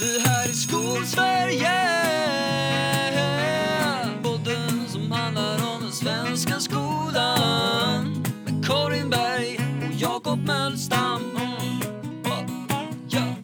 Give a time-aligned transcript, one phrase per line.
[0.00, 1.70] Det här är Skolsverige
[4.22, 9.58] Podden som handlar om den svenska skolan Med Karin Berg
[9.88, 12.68] och Jakob Mölstam Mm.
[13.08, 13.34] Ja.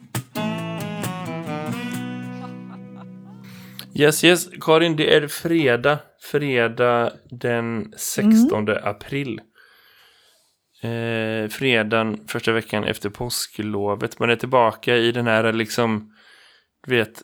[3.95, 4.47] Yes, yes.
[4.61, 5.99] Karin, det är fredag.
[6.21, 9.41] Fredag den 16 april.
[10.81, 14.19] Eh, fredagen första veckan efter påsklovet.
[14.19, 16.13] Man är tillbaka i den här liksom,
[16.87, 17.21] vet,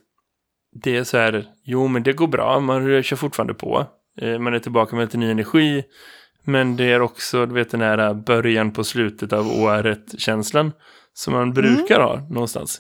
[0.84, 3.88] det är så här, jo men det går bra, man kör fortfarande på.
[4.22, 5.84] Eh, man är tillbaka med lite ny energi.
[6.44, 10.72] Men det är också, du vet, den här början på slutet av året-känslan.
[11.14, 12.80] Som man brukar ha någonstans.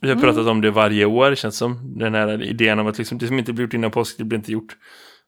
[0.00, 1.98] Vi har pratat om det varje år, känns som.
[1.98, 4.38] Den här idén om att liksom, det som inte blir gjort innan påsk, det blir
[4.38, 4.76] inte gjort.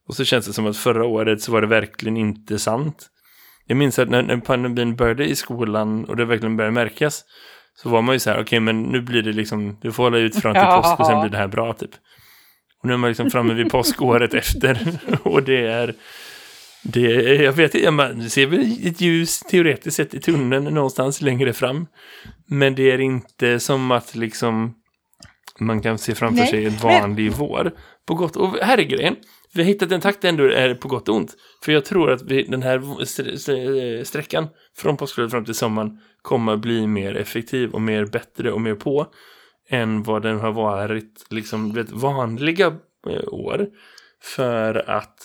[0.08, 3.10] Och så känns det som att förra året så var det verkligen inte sant.
[3.66, 7.24] Jag minns att när, när pandemin började i skolan och det verkligen började märkas.
[7.82, 10.18] Så var man ju så här, okej men nu blir det liksom, du får hålla
[10.18, 10.82] ut fram till Ja.
[10.82, 11.90] påsk och sen blir det här bra typ.
[12.82, 14.98] Och nu är man liksom framme vid påskåret efter.
[15.22, 15.94] Och det är,
[16.82, 21.22] det är, jag vet inte, man ser väl ett ljus teoretiskt sett i tunneln någonstans
[21.22, 21.86] längre fram.
[22.46, 24.74] Men det är inte som att liksom
[25.58, 27.72] man kan se framför Nej, sig en vanlig vår.
[28.06, 29.16] På gott och här är grejen.
[29.54, 31.36] Vi har hittat en takt ändå är på gott och ont.
[31.64, 36.56] För jag tror att vi, den här eh, sträckan från påsklovet fram till sommaren kommer
[36.56, 39.06] bli mer effektiv och mer bättre och mer på
[39.70, 42.66] än vad den har varit liksom vet, vanliga
[43.06, 43.68] eh, år.
[44.22, 45.16] För att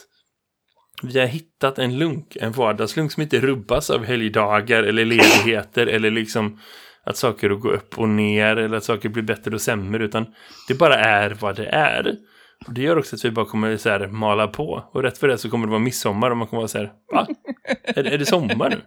[1.04, 6.12] vi har hittat en lunk, en vardagslunk som inte rubbas av helgdagar eller ledigheter eller
[6.12, 6.60] liksom
[7.04, 10.26] att saker går upp och ner eller att saker blir bättre och sämre utan
[10.68, 12.16] det bara är vad det är.
[12.68, 14.90] Och det gör också att vi bara kommer så här mala på.
[14.94, 16.92] Och rätt för det så kommer det vara midsommar och man kommer vara så här,
[17.14, 17.28] va?
[17.84, 18.82] Är, är det sommar nu?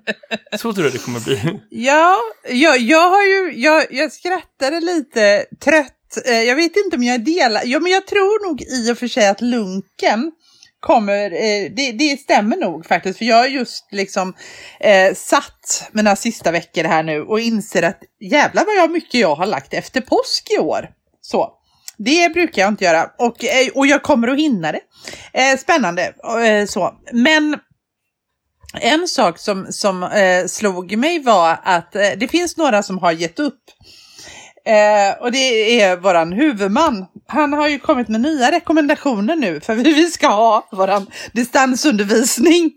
[0.58, 1.60] Så tror jag det kommer bli.
[1.70, 2.16] Ja,
[2.48, 6.26] jag, jag har ju, jag, jag skrattade lite trött.
[6.26, 9.08] Eh, jag vet inte om jag delar, ja men jag tror nog i och för
[9.08, 10.32] sig att lunken
[10.80, 14.34] kommer, eh, det, det stämmer nog faktiskt, för jag har just liksom
[14.80, 19.34] eh, satt mina sista veckor här nu och inser att jävlar vad jag mycket jag
[19.34, 20.90] har lagt efter påsk i år.
[21.20, 21.57] Så.
[21.98, 24.80] Det brukar jag inte göra och, eh, och jag kommer att hinna det.
[25.32, 26.12] Eh, spännande.
[26.46, 26.94] Eh, så.
[27.12, 27.58] Men
[28.80, 33.12] en sak som, som eh, slog mig var att eh, det finns några som har
[33.12, 33.60] gett upp.
[34.64, 37.06] Eh, och det är våran huvudman.
[37.26, 42.70] Han har ju kommit med nya rekommendationer nu för vi ska ha våran distansundervisning.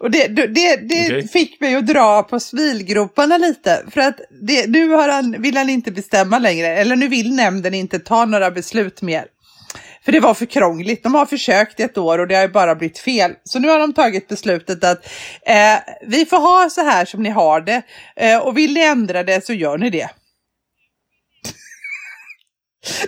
[0.00, 1.28] Och det, det, det, Okej.
[1.28, 3.84] fick mig att dra på smilgroparna lite.
[3.90, 6.66] För att det, nu har han, vill han inte bestämma längre.
[6.66, 9.24] Eller nu vill nämnden inte ta några beslut mer.
[10.04, 11.02] För det var för krångligt.
[11.02, 13.32] De har försökt ett år och det har ju bara blivit fel.
[13.44, 15.06] Så nu har de tagit beslutet att
[15.46, 17.82] eh, vi får ha så här som ni har det.
[18.16, 20.08] Eh, och vill ni ändra det så gör ni det.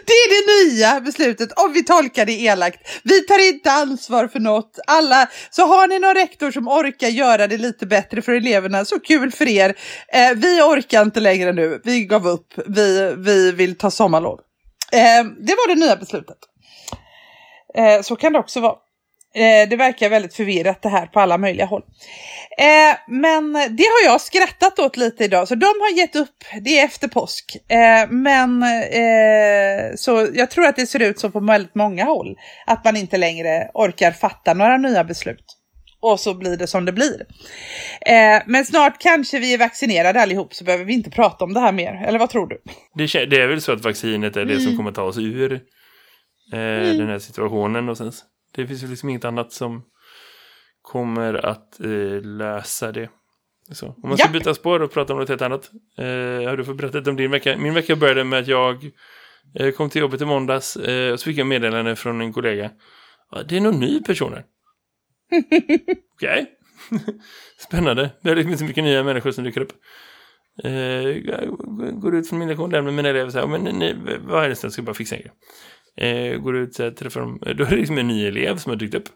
[0.07, 2.81] Det är det nya beslutet, om vi tolkar det elakt.
[3.03, 4.79] Vi tar inte ansvar för något.
[4.87, 9.01] Alla, så har ni någon rektor som orkar göra det lite bättre för eleverna, så
[9.01, 9.75] kul för er.
[10.09, 11.81] Eh, vi orkar inte längre nu.
[11.85, 12.55] Vi gav upp.
[12.67, 14.41] Vi, vi vill ta sommarlov.
[14.93, 16.39] Eh, det var det nya beslutet.
[17.75, 18.77] Eh, så kan det också vara.
[19.37, 21.83] Eh, det verkar väldigt förvirrat det här på alla möjliga håll.
[22.59, 26.45] Eh, men det har jag skrattat åt lite idag, så de har gett upp.
[26.61, 27.57] Det är efter påsk.
[27.69, 32.35] Eh, men eh, så jag tror att det ser ut så på väldigt många håll.
[32.67, 35.45] Att man inte längre orkar fatta några nya beslut.
[36.01, 37.21] Och så blir det som det blir.
[38.07, 41.61] Eh, men snart kanske vi är vaccinerade allihop så behöver vi inte prata om det
[41.61, 42.05] här mer.
[42.07, 42.59] Eller vad tror du?
[42.95, 45.59] Det, det är väl så att vaccinet är det som kommer ta oss ur eh,
[46.99, 47.89] den här situationen.
[47.89, 48.23] Och sen, s-
[48.55, 49.83] det finns ju liksom inget annat som
[50.83, 53.11] kommer att eh, lösa det.
[53.73, 53.87] Så.
[53.87, 54.33] Om man ska Japp.
[54.33, 55.71] byta spår och prata om något helt annat.
[55.99, 57.57] Eh, har du fått berätta om din vecka?
[57.59, 58.91] Min vecka började med att jag
[59.55, 62.71] eh, kom till jobbet i måndags eh, och så fick jag meddelande från en kollega.
[63.31, 64.45] "Ja, Det är någon ny person här.
[66.15, 66.47] Okej.
[67.59, 68.11] Spännande.
[68.23, 69.73] Det är liksom inte så mycket nya människor som dyker upp.
[70.65, 70.73] Eh,
[71.09, 71.49] jag
[72.01, 73.97] går ut från min lektion, lämnar mina elever så här, men ni,
[74.27, 75.33] vad är det som jag ska bara fixa en grej.
[75.97, 77.43] Eh, går ut så här, träffar dem.
[77.47, 79.09] Eh, Då är det liksom en ny elev som har dykt upp.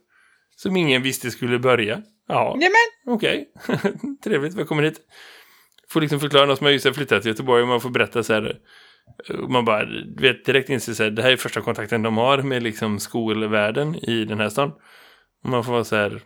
[0.56, 2.02] Som ingen visste skulle börja.
[2.28, 2.56] Ja,
[3.06, 3.48] okej.
[4.24, 5.00] Trevligt, välkommen hit.
[5.90, 8.22] Får liksom förklara något som jag just har flyttat till Göteborg och man får berätta
[8.22, 8.56] så här.
[9.42, 9.86] och Man bara,
[10.20, 13.94] vet, direkt inser så här, det här är första kontakten de har med liksom skolvärlden
[13.94, 14.72] i den här stan.
[15.44, 16.20] Och man får vara så här,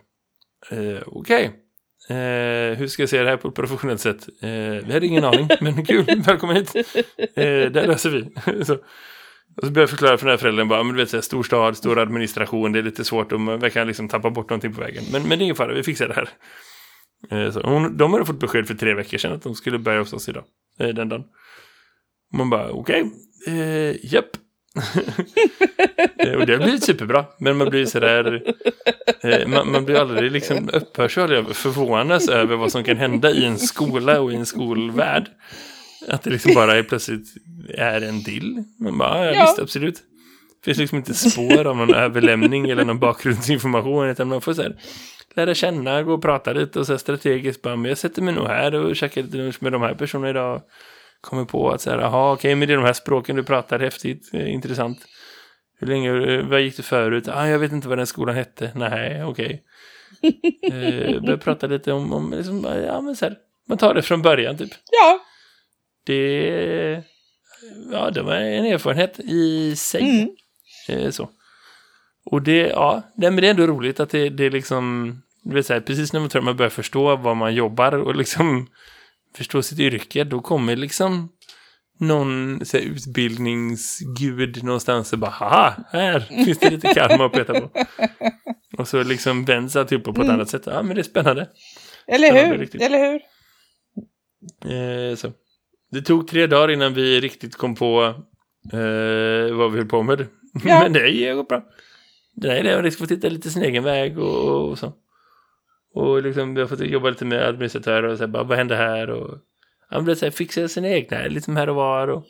[0.71, 1.51] eh, okej.
[2.09, 4.27] Eh, hur ska jag säga det här på ett professionellt sätt?
[4.41, 4.49] Eh,
[4.87, 6.75] vi hade ingen aning, men kul, välkommen hit.
[7.35, 8.65] Eh, det löser vi.
[8.65, 8.77] så.
[9.55, 11.21] Och så började jag förklara för den här föräldern bara, men du vet, så här,
[11.21, 14.73] stor stad, stor administration, det är lite svårt och man verkar liksom tappa bort någonting
[14.73, 15.03] på vägen.
[15.11, 16.29] Men, men det är ingen fara, vi fixar det här.
[17.29, 19.99] Eh, så hon, de hade fått besked för tre veckor sedan att de skulle börja
[19.99, 20.43] hos oss idag,
[20.79, 21.23] eh, den dagen.
[22.33, 23.11] Man bara, okej,
[23.47, 24.29] eh, japp.
[26.17, 27.25] Eh, och det har blivit superbra.
[27.37, 28.53] Men man blir sådär,
[29.21, 33.45] eh, man, man blir aldrig liksom upphörs över, förvånas över vad som kan hända i
[33.45, 35.29] en skola och i en skolvärld.
[36.07, 37.27] Att det liksom bara är plötsligt
[37.77, 38.63] är en dill.
[38.79, 39.41] Man bara, ja, Ja.
[39.41, 39.95] visst, absolut.
[39.95, 44.09] Det finns liksom inte spår av någon överlämning eller någon bakgrundsinformation.
[44.09, 44.75] Utan man får så här,
[45.35, 48.47] lära känna, gå och prata lite och så strategiskt bara, men jag sätter mig nog
[48.47, 50.61] här och käkar lite lunch med de här personerna idag.
[51.21, 53.79] Kommer på att så här, jaha, okej, men det är de här språken du pratar,
[53.79, 54.97] häftigt, eh, intressant.
[55.79, 57.27] Hur länge, eh, vad gick du förut?
[57.27, 58.71] Ah, jag vet inte vad den skolan hette.
[58.75, 59.63] Nej, okej.
[60.71, 63.35] eh, börjar prata lite om, om liksom, ja men så här,
[63.69, 64.71] man tar det från början typ.
[64.91, 65.19] Ja,
[66.03, 67.03] Det,
[67.91, 70.01] ja, det var en erfarenhet i sig.
[70.89, 71.05] Mm.
[71.05, 71.29] Eh, så.
[72.25, 75.13] Och det, ja, nej, men det är ändå roligt att det, det är liksom,
[75.45, 78.15] vet så här, precis när man tror att man börjar förstå vad man jobbar och
[78.15, 78.67] liksom
[79.35, 81.29] förstå sitt yrke, då kommer liksom
[81.99, 87.69] någon här, utbildningsgud någonstans och bara, haha, här finns det lite karma att peta på.
[88.77, 90.35] Och så liksom vänds alltihopa på ett Mm.
[90.35, 90.63] annat sätt.
[90.65, 91.49] Ja, men det är spännande.
[92.07, 92.57] eller Spännande, hur?
[92.61, 92.81] riktigt.
[92.81, 93.21] Eller hur?
[95.11, 95.31] Eh, så.
[95.93, 98.03] Det tog tre dagar innan vi riktigt kom på
[98.73, 100.19] eh, vad vi höll på med.
[100.63, 100.79] Ja.
[100.83, 101.63] Men det har gått bra.
[102.35, 104.93] Det är det, man liksom får titta lite sin egen väg och, och så.
[105.93, 108.75] Och liksom, vi har fått jobba lite med administratörer och så här, bara, vad händer
[108.75, 109.09] här?
[109.09, 109.37] Och
[109.89, 112.23] han blir så här, fixa sina egna liksom här och var och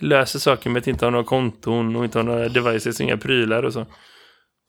[0.00, 3.62] löser saker med att inte ha några konton och inte ha några devices, inga prylar
[3.62, 3.86] och så.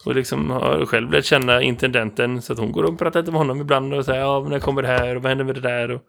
[0.06, 3.40] Och liksom har själv lärt känna intendenten så att hon går och pratar lite med
[3.40, 5.92] honom ibland och säger ja, när kommer det här och vad händer med det där
[5.92, 6.02] och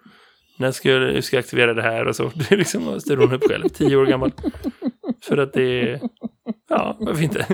[0.56, 2.32] när ska jag, ska aktivera det här och så.
[2.48, 4.32] Det liksom, styr hon upp själv, tio år gammal.
[5.24, 6.00] För att det är,
[6.68, 7.46] ja, varför inte?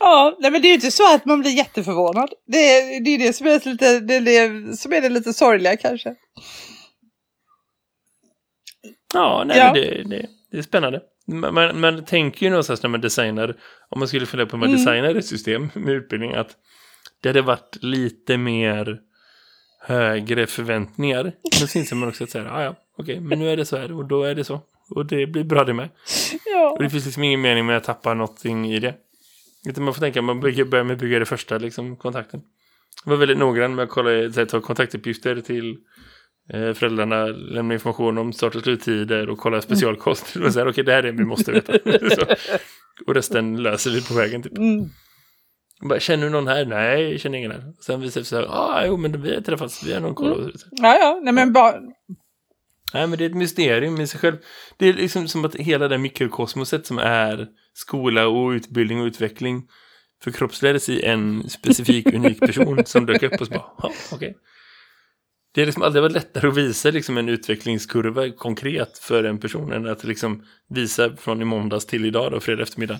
[0.00, 2.28] Ja, nej, men det är ju inte så att man blir jätteförvånad.
[2.46, 5.32] Det är det, är det, som, är lite, det, är det som är det lite
[5.32, 6.14] sorgliga kanske.
[9.14, 9.72] Ja, nej, Ja.
[9.72, 11.00] Det, det, det är spännande.
[11.26, 13.56] Man, man tänker ju någonstans när man designar,
[13.90, 14.78] om man skulle fundera på hur man Mm.
[14.78, 16.56] designar ett system med utbildning, att
[17.22, 18.98] det hade varit lite mer
[19.86, 21.32] högre förväntningar.
[21.60, 23.76] Men så inser man också att säga, ja, ja, okej, men nu är det så
[23.76, 24.60] här och då är det så.
[24.90, 25.88] Och det blir bra det med.
[26.46, 26.70] Ja.
[26.70, 28.94] Och det finns liksom ingen mening med att tappa någonting i det.
[29.68, 32.40] Utan man får tänka, man bygger, börjar med att bygga det första liksom, kontakten.
[33.04, 35.76] Jag var väldigt noggrann med att kolla, så här, ta kontaktuppgifter till
[36.52, 40.36] eh, föräldrarna, lämna information om start och sluttider och kolla specialkost.
[40.44, 41.72] Och säga, okej, det här är det vi måste veta.
[42.10, 42.26] så.
[43.06, 44.42] Och resten löser vi på vägen.
[44.42, 44.58] Typ.
[44.58, 44.90] Mm.
[45.88, 46.64] Bara, känner du någon här?
[46.64, 47.72] Nej, jag känner ingen här.
[47.80, 50.14] Sen visar det sig så här, ah, jo, men vi har träffats, vi har någon
[50.14, 50.52] koll.
[50.58, 50.66] Så.
[50.70, 51.80] ja, ja, nej men bara,
[52.94, 54.36] Nej, men det är ett mysterium i sig själv.
[54.76, 59.62] Det är liksom som att hela det mikrokosmoset som är skola och utbildning och utveckling
[60.24, 64.36] förkroppsligades i en specifik unik person som dök upp och så bara, ja, okej.
[65.54, 69.72] Det är liksom aldrig varit lättare att visa liksom en utvecklingskurva konkret för en person
[69.72, 72.98] än att liksom visa från i måndags till idag då, fredag eftermiddag.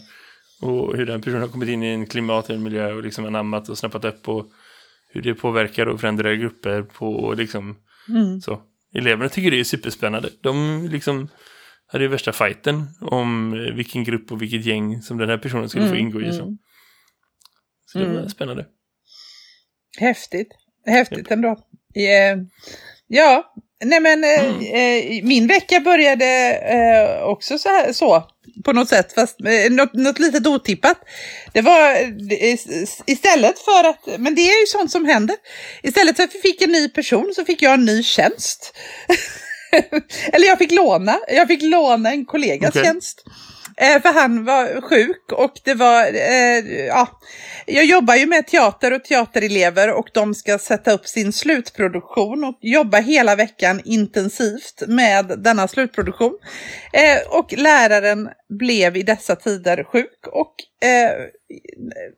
[0.62, 3.68] Och hur den personen har kommit in i en klimat, en miljö och liksom anammat
[3.68, 4.46] och snappat upp och
[5.08, 7.76] hur det påverkar och förändrar grupper på liksom
[8.08, 8.40] mm.
[8.40, 8.62] så.
[8.94, 10.28] Eleverna tycker det är superspännande.
[10.40, 11.28] De liksom
[11.86, 15.68] hade ju värsta fighten om eh, vilken grupp och vilket gäng som den här personen
[15.68, 16.32] skulle få Mm, ingå i.
[16.32, 16.58] Så, mm.
[17.86, 18.28] så det var Mm.
[18.28, 18.66] spännande.
[19.98, 20.48] häftigt.
[20.86, 21.48] Häftigt ändå.
[21.94, 22.38] Eh,
[23.06, 23.54] ja,
[23.84, 28.28] nej men eh, eh, min vecka började eh, också så, här, så
[28.64, 30.98] på något sätt, fast eh, något, något litet otippat.
[31.52, 35.36] Det var eh, is- istället för att, men det är ju sånt som händer.
[35.82, 38.74] Istället för att vi fick en ny person så fick jag en ny tjänst.
[40.32, 42.84] Eller jag fick låna, jag fick låna en kollegas Okej.
[42.84, 43.24] tjänst.
[43.76, 47.08] Eh, för han var sjuk och det var, eh, ja,
[47.66, 52.58] jag jobbar ju med teater och teaterelever och de ska sätta upp sin slutproduktion och
[52.60, 56.38] jobba hela veckan intensivt med denna slutproduktion.
[56.92, 58.28] Eh, och läraren
[58.58, 60.54] blev i dessa tider sjuk och
[60.84, 61.10] eh,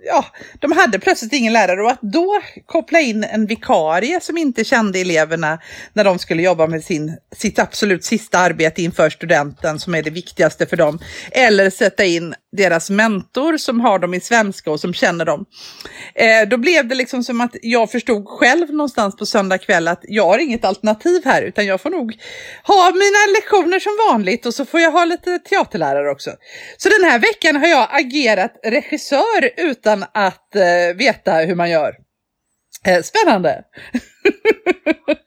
[0.06, 0.24] ja,
[0.58, 4.98] de hade plötsligt ingen lärare och att då koppla in en vikarie som inte kände
[4.98, 5.58] eleverna
[5.92, 10.10] när de skulle jobba med sin, sitt absolut sista arbete inför studenten som är det
[10.10, 10.98] viktigaste för dem.
[11.30, 15.46] Eller sätta in deras mentor som har dem i svenska och som känner dem.
[16.14, 20.00] Eh, då blev det liksom som att jag förstod själv någonstans på söndag kväll att
[20.02, 22.16] jag har inget alternativ här utan jag får nog
[22.64, 26.30] ha mina lektioner som vanligt och så får jag ha lite teaterlärare också.
[26.76, 31.94] Så den här veckan har jag agerat regissör utan att eh, veta hur man gör.
[32.86, 33.64] Eh, spännande!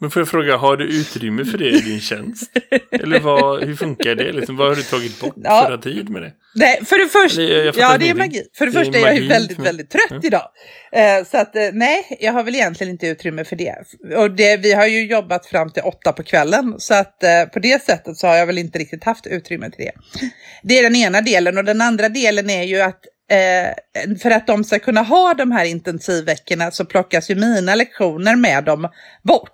[0.00, 2.50] Men får jag fråga, har du utrymme för det i din tjänst?
[2.90, 4.32] Eller vad, hur funkar det?
[4.32, 5.50] Liksom, vad har du tagit bort Ja.
[5.66, 6.32] för att ha tid med det?
[6.54, 7.42] Nej, för det första,
[7.80, 8.42] ja det är magi.
[8.58, 10.22] För det, Det är första är jag ju väldigt, väldigt trött Mm.
[10.24, 10.48] idag.
[10.92, 13.74] Eh, så att eh, nej, jag har väl egentligen inte utrymme för det.
[14.16, 17.58] Och det, vi har ju jobbat fram till åtta på kvällen, så att eh, på
[17.58, 19.92] det sättet så har jag väl inte riktigt haft utrymme till det.
[20.62, 23.00] Det är den ena delen och den andra delen är ju att
[23.30, 28.36] eh, för att de ska kunna ha de här intensivveckorna så plockas ju mina lektioner
[28.36, 28.88] med dem
[29.22, 29.50] bort.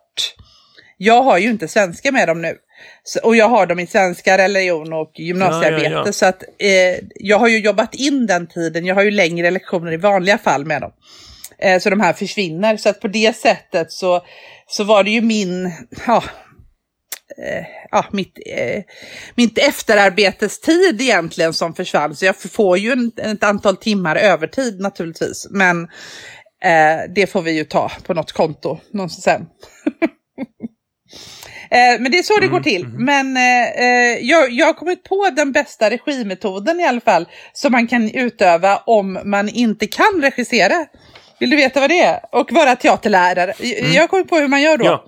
[0.96, 2.56] Jag har ju inte svenska med dem nu.
[3.04, 5.84] Så, och jag har dem i svenska, religion och gymnasiearbete.
[5.84, 6.12] Ja, ja, ja.
[6.12, 8.86] Så att eh, jag har ju jobbat in den tiden.
[8.86, 10.92] Jag har ju längre lektioner i vanliga fall med dem.
[11.58, 12.76] Eh, så de här försvinner.
[12.76, 14.24] Så att på det sättet så,
[14.66, 15.72] så var det ju min,
[16.06, 16.24] ja,
[17.38, 18.82] eh, ja mitt, eh,
[19.34, 22.16] mitt efterarbetestid egentligen som försvann.
[22.16, 25.46] Så jag får ju en, ett antal timmar övertid naturligtvis.
[25.50, 25.88] Men
[26.64, 29.46] eh, det får vi ju ta på något konto någonstans sen.
[31.70, 32.86] Eh, Men det är så det går till.
[32.88, 37.28] Men eh, eh, jag, jag har kommit på den bästa regimetoden i alla fall.
[37.52, 40.86] Som man kan utöva om man inte kan regissera.
[41.40, 42.20] Vill du veta vad det är?
[42.32, 43.54] Och vara teaterlärare.
[43.58, 44.84] Jag- Jag kommit på hur man gör då.
[44.84, 45.04] Ja,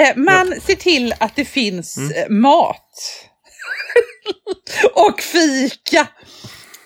[0.00, 2.92] Eh, man ser till att det finns eh, mat.
[4.94, 6.06] och fika.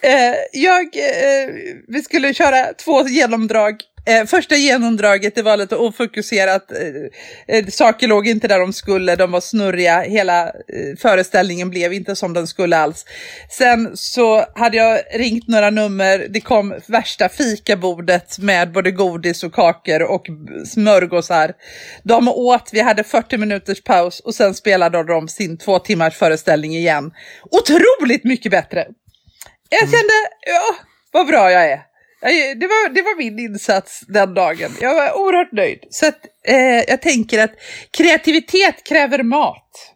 [0.04, 1.54] Eh, jag, eh,
[1.88, 3.74] vi skulle köra två genomdrag.
[4.06, 6.72] Eh, första genomdraget det var lite ofokuserat.
[6.72, 10.00] Eh, eh, saker låg inte där de skulle, de var snurriga.
[10.00, 13.04] Hela eh, föreställningen blev inte som den skulle alls.
[13.50, 16.26] Sen så hade jag ringt några nummer.
[16.30, 20.26] Det kom värsta fikabordet med både godis och kakor och
[20.66, 21.52] smörgåsar.
[22.02, 26.76] De åt, vi hade 40 minuters paus och sen spelade de sin två timmars föreställning
[26.76, 27.10] igen.
[27.50, 28.86] Otroligt mycket bättre.
[29.80, 30.14] Jag kände,
[30.46, 30.74] ja,
[31.12, 31.80] vad bra jag är.
[32.54, 34.70] Det var, det var min insats den dagen.
[34.80, 35.78] Jag var oerhört nöjd.
[35.90, 37.52] Så att, eh, jag tänker att
[37.90, 39.94] kreativitet kräver mat.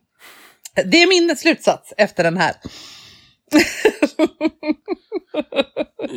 [0.85, 2.55] Det är min slutsats efter den här.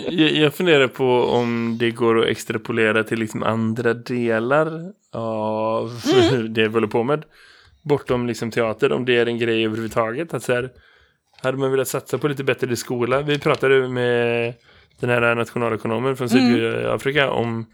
[0.10, 4.68] jag, jag funderar på om det går att extrapolera till liksom andra delar
[5.14, 6.02] av
[6.32, 6.54] Mm.
[6.54, 7.24] det vi håller på med.
[7.84, 10.34] Bortom liksom teater, om det är en grej överhuvudtaget.
[10.34, 10.70] Att så här,
[11.44, 13.22] hade man velat satsa på lite bättre skola.
[13.22, 14.54] Vi pratade med
[15.00, 16.54] den här nationalekonomen från Mm.
[16.54, 17.66] Sydafrika om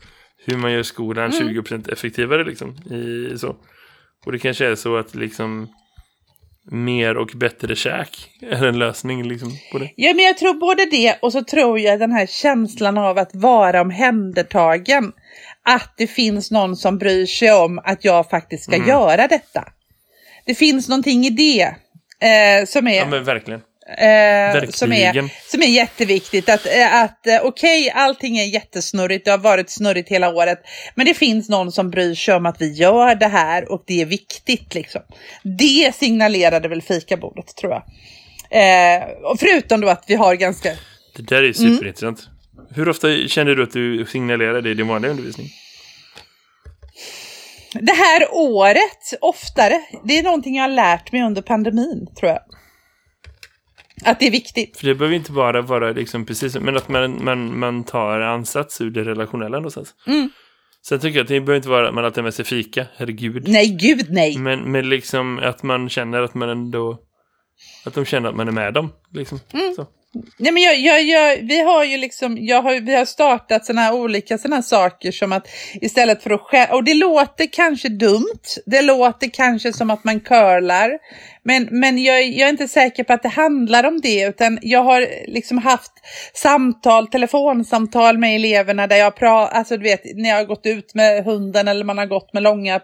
[0.46, 2.70] hur man gör skolan 20% effektivare liksom.
[2.94, 3.56] I, så.
[4.26, 5.68] Och det kanske är så att liksom
[6.72, 9.92] mer och bättre käk är en lösning liksom på det.
[9.96, 13.30] Ja, men jag tror både det och så tror jag den här känslan av att
[13.36, 15.12] vara omhändertagen.
[15.64, 18.88] Att det finns någon som bryr sig om att jag faktiskt ska Mm.
[18.88, 19.64] göra detta.
[20.46, 21.76] Det finns någonting i det
[22.22, 22.96] eh, som är...
[22.96, 23.62] Ja men verkligen.
[23.88, 26.50] Eh, som, är, som är jätteviktigt.
[26.50, 30.60] Att, eh, att eh, okej, allting är jättesnurrigt, det har varit snurrigt hela året.
[30.96, 34.02] Men det finns någon som bryr sig om att vi gör det här och det
[34.02, 34.76] är viktigt.
[34.76, 35.02] Liksom.
[35.44, 37.84] Det signalerade väl fikabordet tror jag.
[38.50, 40.70] Eh, och förutom då att vi har ganska...
[41.16, 42.28] Det där är ju superintressant.
[42.76, 45.48] Hur ofta känner du att du signalerar det i din vanliga undervisning?
[47.82, 52.40] Det här året, oftare, det är någonting jag har lärt mig under pandemin tror jag.
[54.06, 54.78] Att det är viktigt.
[54.78, 58.82] För det behöver inte bara vara liksom precis, men att man, man, man tar ansats
[58.82, 59.94] ur det relationella någonstans.
[60.08, 60.30] Mm.
[60.88, 62.88] Sen tycker jag att det behöver inte vara att man alltid har med sig fika,
[62.96, 63.48] herregud.
[63.48, 64.38] Nej, gud nej.
[64.38, 67.00] Men, men liksom att man känner att man ändå,
[67.86, 68.94] att de känner att man är med dem.
[69.14, 69.40] Liksom.
[69.54, 69.74] Mm.
[69.76, 69.88] Så.
[70.38, 73.82] Nej, men jag, jag, jag, vi har ju liksom, jag har, vi har startat såna
[73.82, 75.48] här olika såna här saker som att
[75.82, 80.20] istället för att skära, och det låter kanske dumt, det låter kanske som att man
[80.20, 80.92] curlar,
[81.48, 84.84] men, men jag, jag är inte säker på att det handlar om det, utan jag
[84.84, 85.92] har liksom haft
[86.34, 90.94] samtal, telefonsamtal med eleverna där jag pratar, alltså du vet, när jag har gått ut
[90.94, 92.82] med hunden eller man har gått med långa,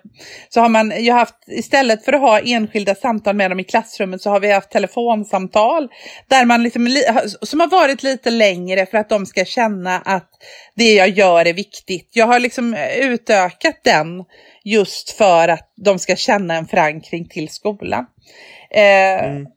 [0.49, 3.63] så har man, jag har haft, istället för att ha enskilda samtal med dem i
[3.63, 5.89] klassrummet så har vi haft telefonsamtal
[6.27, 6.87] där man liksom,
[7.42, 10.30] som har varit lite längre för att de ska känna att
[10.75, 12.10] det jag gör är viktigt.
[12.13, 14.24] Jag har liksom utökat den
[14.63, 18.06] just för att de ska känna en förankring till skolan.
[18.72, 19.48] Eh, Mm.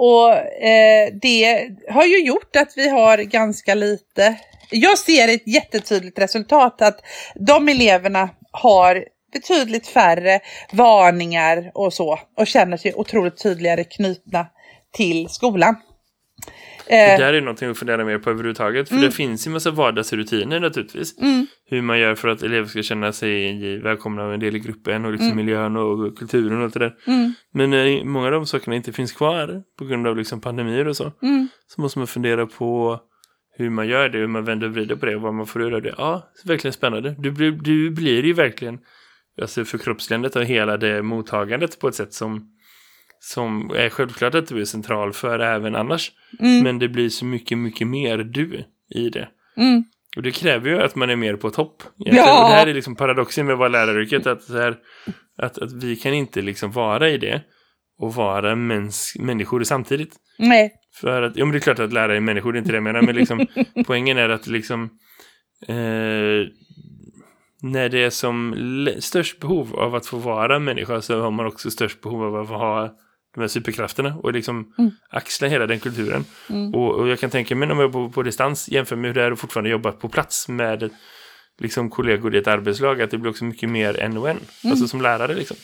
[0.00, 0.32] Och
[0.62, 4.36] eh, det har ju gjort att vi har ganska lite.
[4.70, 7.00] Jag ser ett jättetydligt resultat att
[7.34, 10.40] de eleverna har betydligt färre
[10.72, 14.46] varningar och så och känner sig otroligt tydligare knutna
[14.92, 15.76] till skolan.
[16.88, 18.88] Det Eh, där är någonting att fundera mer på överhuvudtaget.
[18.88, 21.18] För det finns ju massa vardagsrutiner naturligtvis.
[21.18, 24.58] mm, Hur man gör för att elever ska känna sig välkomna och en del i
[24.58, 25.36] gruppen och liksom Mm.
[25.36, 26.94] miljön och kulturen och allt det där.
[27.06, 30.88] mm, Men när många av de sakerna inte finns kvar på grund av liksom pandemier
[30.88, 31.12] och så.
[31.22, 31.48] mm.
[31.66, 33.00] Så måste man fundera på
[33.56, 35.62] hur man gör det, hur man vänder och vrider på det och vad man får
[35.62, 35.94] ur av det.
[35.98, 37.14] Ja, verkligen spännande.
[37.18, 38.78] Du, blir- du blir ju verkligen
[39.42, 42.48] alltså förkroppsligandet av hela det mottagandet på ett sätt som,
[43.20, 46.12] som är självklart att du är central för även annars.
[46.40, 46.64] Mm.
[46.64, 49.28] Men det blir så mycket, mycket mer du i det.
[49.56, 49.84] Mm.
[50.16, 51.82] Och det kräver ju att man är mer på topp.
[51.82, 52.26] egentligen.
[52.26, 52.44] Ja.
[52.44, 54.26] Och det här är liksom paradoxen med att vara läraryrket.
[54.26, 54.76] Att, så här,
[55.38, 57.42] att, att vi kan inte liksom vara i det
[57.98, 60.16] och vara mäns människor samtidigt.
[60.38, 60.72] Nej.
[61.00, 62.76] För att, ja men det är klart att lärare är människor, det är inte det
[62.76, 63.02] jag menar.
[63.02, 63.46] Men liksom,
[63.86, 64.82] poängen är att liksom
[65.68, 66.48] eh,
[67.62, 68.54] när det är som
[68.98, 72.48] störst behov av att få vara människa så har man också störst behov av att
[72.48, 72.96] ha
[73.38, 74.90] de här superkrafterna och liksom Mm.
[75.10, 76.24] axla hela den kulturen.
[76.50, 76.74] Mm.
[76.74, 79.22] Och, och jag kan tänka mig om jag bor på distans jämför med hur det
[79.22, 80.90] är att fortfarande jobba på plats med
[81.58, 84.40] liksom kollegor i ett arbetslag att det blir också mycket mer en och en.
[84.64, 85.56] Alltså som lärare liksom.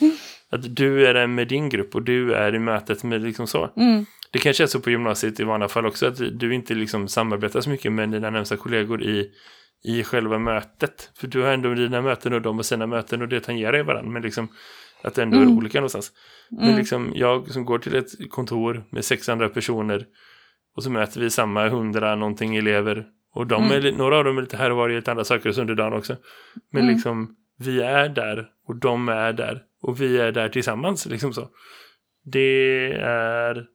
[0.51, 3.71] Att du är med din grupp och du är i mötet med liksom så.
[3.77, 4.07] Mm.
[4.31, 7.61] Det kanske är så på gymnasiet i vanliga fall också att du inte liksom samarbetar
[7.61, 9.31] så mycket med dina närmsta kollegor i,
[9.85, 11.11] i själva mötet.
[11.19, 13.83] För du har ändå dina möten och de har sina möten och det tangerar ju
[13.83, 14.11] varandra.
[14.11, 14.49] Men liksom
[15.05, 15.59] att det ändå är Mm.
[15.59, 16.13] olika någonstans.
[16.51, 16.77] Men Mm.
[16.79, 20.07] liksom jag som går till ett kontor med 600 personer
[20.77, 23.07] och så möter vi samma hundra någonting elever.
[23.35, 23.87] Och de Mm.
[23.87, 25.93] är, några av dem är lite här och var i lite andra saker under dagen
[25.93, 26.17] också.
[26.73, 26.95] Men Mm.
[26.95, 31.07] liksom vi är där och de är där och vi är där tillsammans.
[31.07, 31.49] Liksom så.
[32.25, 33.67] Det är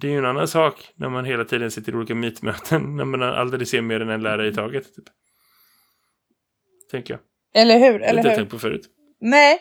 [0.00, 2.82] det är ju en annan sak när man hela tiden sitter i olika mytmöten.
[2.96, 4.94] När man aldrig ser mer än en lärare i taget.
[4.94, 5.04] Typ.
[6.90, 7.20] Tänker jag.
[7.62, 7.98] Eller hur?
[7.98, 8.88] Det har Eller jag tänkt på förut.
[9.20, 9.58] Nej.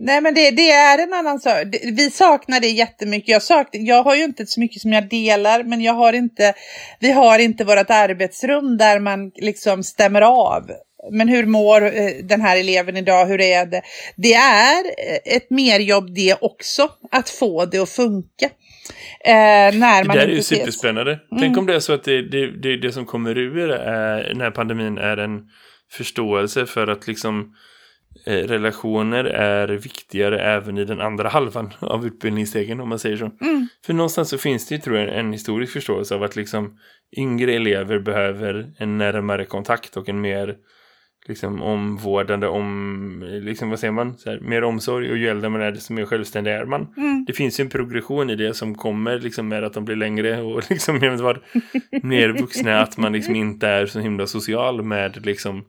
[0.00, 1.54] Nej, men det, det är en annan sak.
[1.72, 3.28] Det- Vi saknar det jättemycket.
[3.28, 6.54] Jag, sak, jag har ju inte så mycket som jag delar, men jag har inte,
[7.00, 10.70] vi har inte vårt arbetsrum där man liksom stämmer av.
[11.12, 13.26] Men hur mår eh, den här eleven idag?
[13.26, 13.82] Hur är det?
[14.16, 18.46] Det är eh, ett merjobb det också, att få det att funka.
[19.24, 19.32] Eh,
[19.78, 21.12] när Det man där är ju superspännande.
[21.12, 21.40] Mm.
[21.42, 24.40] Tänk om det är så att det, det, det, det som kommer ur är, den
[24.40, 25.40] här pandemin är en
[25.92, 27.46] förståelse för att liksom eh,
[28.26, 33.30] relationer är viktigare även i den andra halvan av utbildningsstegen om man säger så.
[33.40, 33.68] Mm.
[33.86, 36.78] För någonstans så finns det ju tror jag en historisk förståelse av att liksom
[37.16, 40.56] yngre elever behöver en närmare kontakt och en mer
[41.28, 45.60] liksom omvårdande om, liksom vad säger man, så här, mer omsorg och ju äldre man
[45.60, 46.94] är desto mer självständig är man.
[46.96, 47.24] Mm.
[47.24, 50.42] Det finns ju en progression i det som kommer liksom med att de blir längre
[50.42, 50.98] och liksom
[52.02, 55.64] mer vuxna, att man liksom inte är så himla social med liksom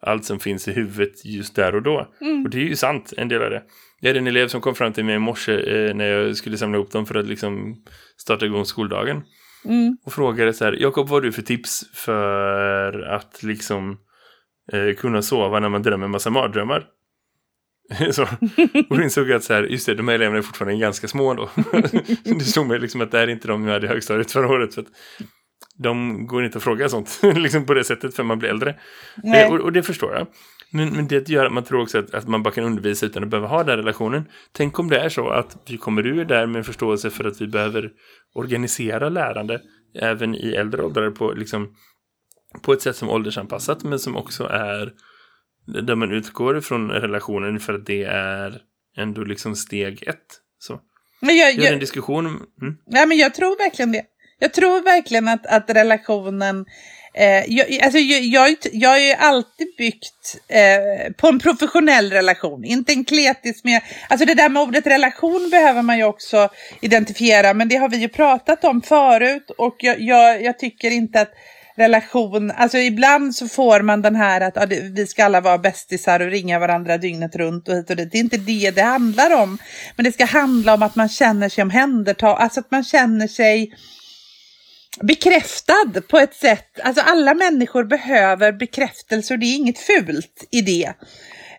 [0.00, 2.08] allt som finns i huvudet just där och då.
[2.20, 2.44] Mm.
[2.44, 3.62] Och det är ju sant, en del av det.
[4.00, 6.58] Jag hade en elev som kom fram till mig i morse eh, när jag skulle
[6.58, 7.76] samla ihop dem för att liksom
[8.16, 9.22] starta igång skoldagen.
[9.64, 9.96] Mm.
[10.04, 13.98] Och frågade så här, Jakob vad har du för tips för att liksom
[14.72, 16.86] eh, kunna sova när man drömmer en massa mardrömmar?
[18.12, 18.22] så.
[18.88, 21.08] Och då insåg jag att så här, just det, de här eleverna är fortfarande ganska
[21.08, 21.50] små då.
[22.24, 24.74] det slog mig liksom att det är inte de jag hade i högstadiet förra året.
[24.74, 24.88] För att
[25.78, 28.74] de går inte att fråga sånt liksom på det sättet för man blir äldre.
[29.16, 29.42] Nej.
[29.42, 30.26] Eh, och, och det förstår jag.
[30.70, 33.22] Men, men det gör att man tror också att, att man bara kan undervisa utan
[33.22, 34.24] att behöva ha den relationen.
[34.52, 37.40] Tänk om det är så att vi kommer ur där med en förståelse för att
[37.40, 37.90] vi behöver
[38.34, 39.60] organisera lärande
[39.94, 41.74] även i äldre åldrar på, liksom,
[42.62, 44.92] på ett sätt som åldersanpassat men som också är
[45.66, 48.62] där man utgår från relationen för att det är
[48.96, 50.26] ändå liksom steg ett.
[50.58, 50.80] Så.
[51.20, 52.26] Men jag, jag, en diskussion.
[52.26, 52.76] Mm.
[52.86, 54.02] Ja, men jag tror verkligen det.
[54.38, 56.64] Jag tror verkligen att, att relationen...
[57.14, 62.64] Eh, jag, alltså, jag, jag, jag har ju alltid byggt eh, på en professionell relation,
[62.64, 63.80] inte en kletisk med...
[64.08, 66.48] Alltså det där med ordet relation behöver man ju också
[66.80, 71.20] identifiera, men det har vi ju pratat om förut och jag, jag, jag tycker inte
[71.20, 71.32] att
[71.78, 75.58] relation, alltså ibland så får man den här att ja, det, vi ska alla vara
[75.58, 78.12] bästisar och ringa varandra dygnet runt och hit och dit.
[78.12, 79.58] Det är inte det det handlar om.
[79.96, 83.72] Men det ska handla om att man känner sig omhändertagen, alltså att man känner sig
[85.02, 86.80] bekräftad på ett sätt.
[86.82, 90.92] Alltså alla människor behöver bekräftelse och det är inget fult i det.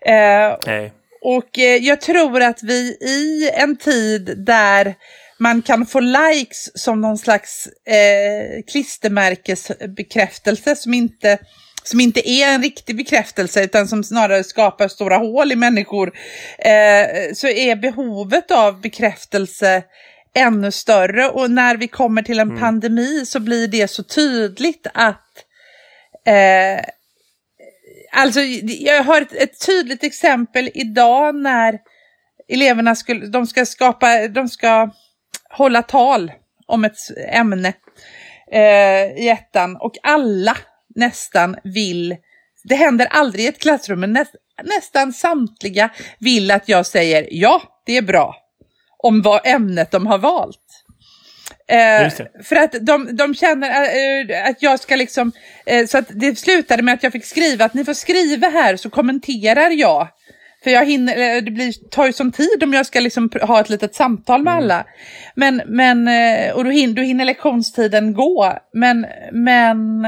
[0.06, 0.94] Eh, Nej.
[1.22, 4.96] och eh, jag tror att vi i en tid där
[5.40, 11.38] man kan få likes som någon slags eh, klistermärkesbekräftelse som inte,
[11.84, 16.12] som inte är en riktig bekräftelse utan som snarare skapar stora hål i människor
[16.60, 19.84] eh, så är behovet av bekräftelse
[20.36, 21.30] ännu större.
[21.30, 25.46] Och när vi kommer till en pandemi så blir det så tydligt att
[26.26, 26.86] eh,
[28.12, 31.80] Alltså, jag har ett, ett tydligt exempel idag när
[32.48, 34.90] eleverna skulle, de ska skapa, de ska
[35.50, 36.32] hålla tal
[36.66, 37.74] om ett ämne
[38.52, 39.76] eh, i ettan.
[39.76, 40.58] Och alla
[40.96, 42.18] nästan vill,
[42.64, 45.90] det händer aldrig i ett klassrum, men näst, nästan samtliga
[46.20, 48.36] vill att jag säger ja, det är bra
[49.04, 50.60] om vad ämnet de har valt.
[51.68, 52.12] Eh,
[52.44, 55.32] för att de, de känner eh, att jag ska liksom,
[55.66, 58.76] eh, så att det slutade med att jag fick skriva att ni får skriva här
[58.76, 60.08] så kommenterar jag
[60.64, 63.60] För jag hinner, eller det blir, tar ju som tid om jag ska liksom ha
[63.60, 64.86] ett litet samtal med alla.
[65.36, 68.54] Men, men, eh, och då hinner, då hinner lektionstiden gå.
[68.74, 70.06] Men, men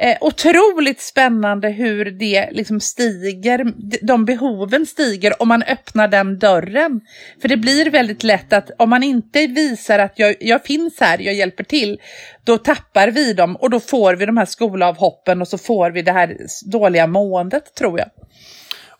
[0.00, 3.72] eh, otroligt spännande hur det liksom stiger,
[4.06, 7.00] de behoven stiger om man öppnar den dörren.
[7.42, 11.18] För det blir väldigt lätt att om man inte visar att jag, jag finns här,
[11.18, 12.00] jag hjälper till,
[12.44, 16.02] då tappar vi dem och då får vi de här skolavhoppen och så får vi
[16.02, 16.36] det här
[16.66, 18.08] dåliga måendet tror jag.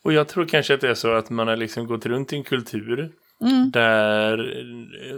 [0.03, 2.37] Och jag tror kanske att det är så att man har liksom gått runt i
[2.37, 3.11] en kultur
[3.45, 3.71] Mm.
[3.71, 4.65] där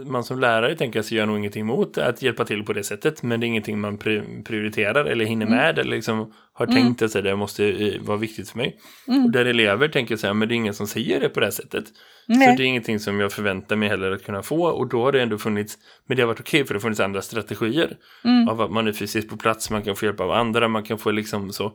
[0.05, 3.23] man som lärare tänker sig gör nog ingenting emot att hjälpa till på det sättet.
[3.23, 5.57] Men det är ingenting man pri- prioriterar eller hinner Mm.
[5.57, 8.77] med eller liksom har tänkt att det måste vara viktigt för mig.
[9.07, 9.25] Mm.
[9.25, 11.51] Och där elever tänker sig, men det är ingen som säger det på det här
[11.51, 11.83] sättet.
[12.27, 12.47] Nej.
[12.49, 14.63] Så det är ingenting som jag förväntar mig heller att kunna få.
[14.65, 16.99] Och då har det ändå funnits, men det har varit okej för det har funnits
[17.01, 17.97] andra strategier.
[18.23, 18.49] Mm.
[18.49, 20.97] Av att man är fysiskt på plats, man kan få hjälp av andra, man kan
[20.97, 21.71] få liksom så.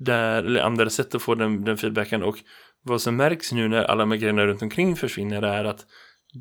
[0.00, 2.22] Där, eller andra sätt att få den, den feedbacken.
[2.22, 2.36] Och
[2.88, 5.86] vad som märks nu när alla de grejerna runt omkring försvinner är att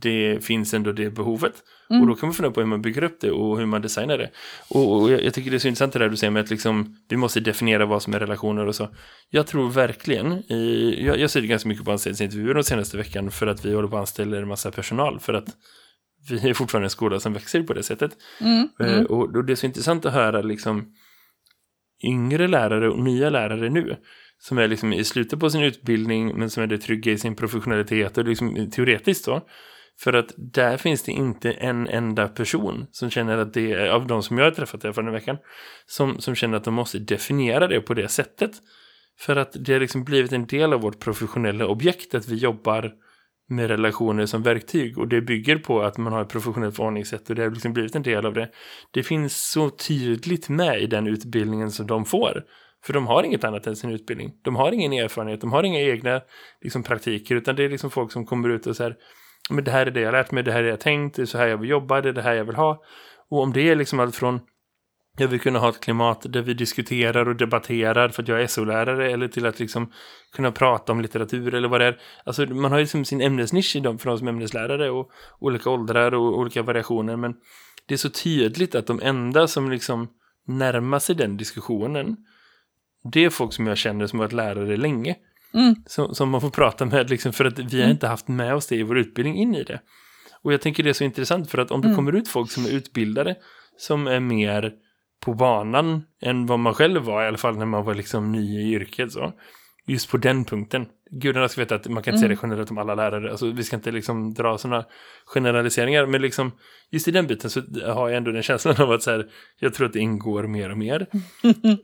[0.02, 1.54] det finns ändå det behovet.
[1.90, 2.02] Mm.
[2.02, 4.18] Och då kan man fundera på hur man bygger upp det och hur man designar
[4.18, 4.30] det.
[4.70, 6.50] Och, och jag, jag tycker det är så intressant det där du säger med att
[6.50, 8.90] liksom, vi måste definiera vad som är relationer och så.
[9.30, 13.32] Jag tror verkligen, i, jag, jag ser det ganska mycket på anställningsintervjuer de senaste veckan
[13.32, 15.48] för att vi håller på att anställa en massa personal för att
[16.30, 18.12] vi är fortfarande en skola som växer på det sättet.
[18.42, 18.70] Mm.
[18.80, 19.06] Eh, Mm.
[19.06, 20.94] Och, och det är så intressant att höra liksom
[22.04, 23.98] yngre lärare och nya lärare nu
[24.40, 27.36] som är liksom i slutet på sin utbildning men som är det trygga i sin
[27.36, 29.42] professionalitet och liksom teoretiskt så.
[30.00, 34.08] För att där finns det inte en enda person som känner att det är, av
[34.08, 35.38] de som jag har träffat här den veckan,
[35.86, 38.52] som, som känner att de måste definiera det på det sättet.
[39.20, 42.94] För att det har liksom blivit en del av vårt professionella objekt att vi jobbar
[43.50, 47.36] med relationer som verktyg och det bygger på att man har ett professionellt förhållningssätt och
[47.36, 48.50] det har liksom blivit en del av det.
[48.92, 52.44] Det finns så tydligt med i den utbildningen som de får.
[52.86, 54.32] För de har inget annat än sin utbildning.
[54.44, 56.22] De har ingen erfarenhet, de har inga egna
[56.62, 58.96] liksom, praktiker utan det är liksom folk som kommer ut och säger
[59.50, 61.16] men det här är det jag har lärt mig, det här är det jag tänkt,
[61.16, 62.84] det är så här jag vill jobba, det är det här jag vill ha.
[63.30, 64.40] Och om det är liksom allt från
[65.20, 68.48] jag vill kunna ha ett klimat där vi diskuterar och debatterar för att jag är
[68.48, 69.92] SO-lärare eller till att liksom
[70.36, 72.00] kunna prata om litteratur eller vad det är.
[72.24, 75.10] Alltså man har ju liksom sin ämnesnisch i dem för de som är ämneslärare och
[75.40, 77.36] olika åldrar och olika variationer men
[77.88, 80.08] det är så tydligt att de enda som liksom
[80.48, 82.18] närmar sig den diskussionen
[83.04, 85.16] det är folk som jag känner som har varit lärare länge.
[85.54, 85.76] Mm.
[85.86, 88.68] Som, som man får prata med liksom för att vi har inte haft med oss
[88.68, 89.82] det i vår utbildning in i det.
[90.42, 92.66] Och jag tänker det är så intressant för att om det kommer ut folk som
[92.66, 93.36] är utbildade
[93.78, 94.74] som är mer
[95.26, 98.60] på banan än vad man själv var i alla fall när man var liksom ny
[98.60, 99.34] i yrket så.
[99.86, 100.86] Just på den punkten.
[101.12, 103.32] Gudarna ska veta att man kan inte säga det generellt om alla lärare.
[103.32, 104.86] Alltså vi ska inte liksom dra sådana
[105.26, 106.06] generaliseringar.
[106.06, 106.52] Men liksom
[106.92, 109.74] just i den biten så har jag ändå den känslan av att så här, jag
[109.74, 111.08] tror att det ingår mer och mer.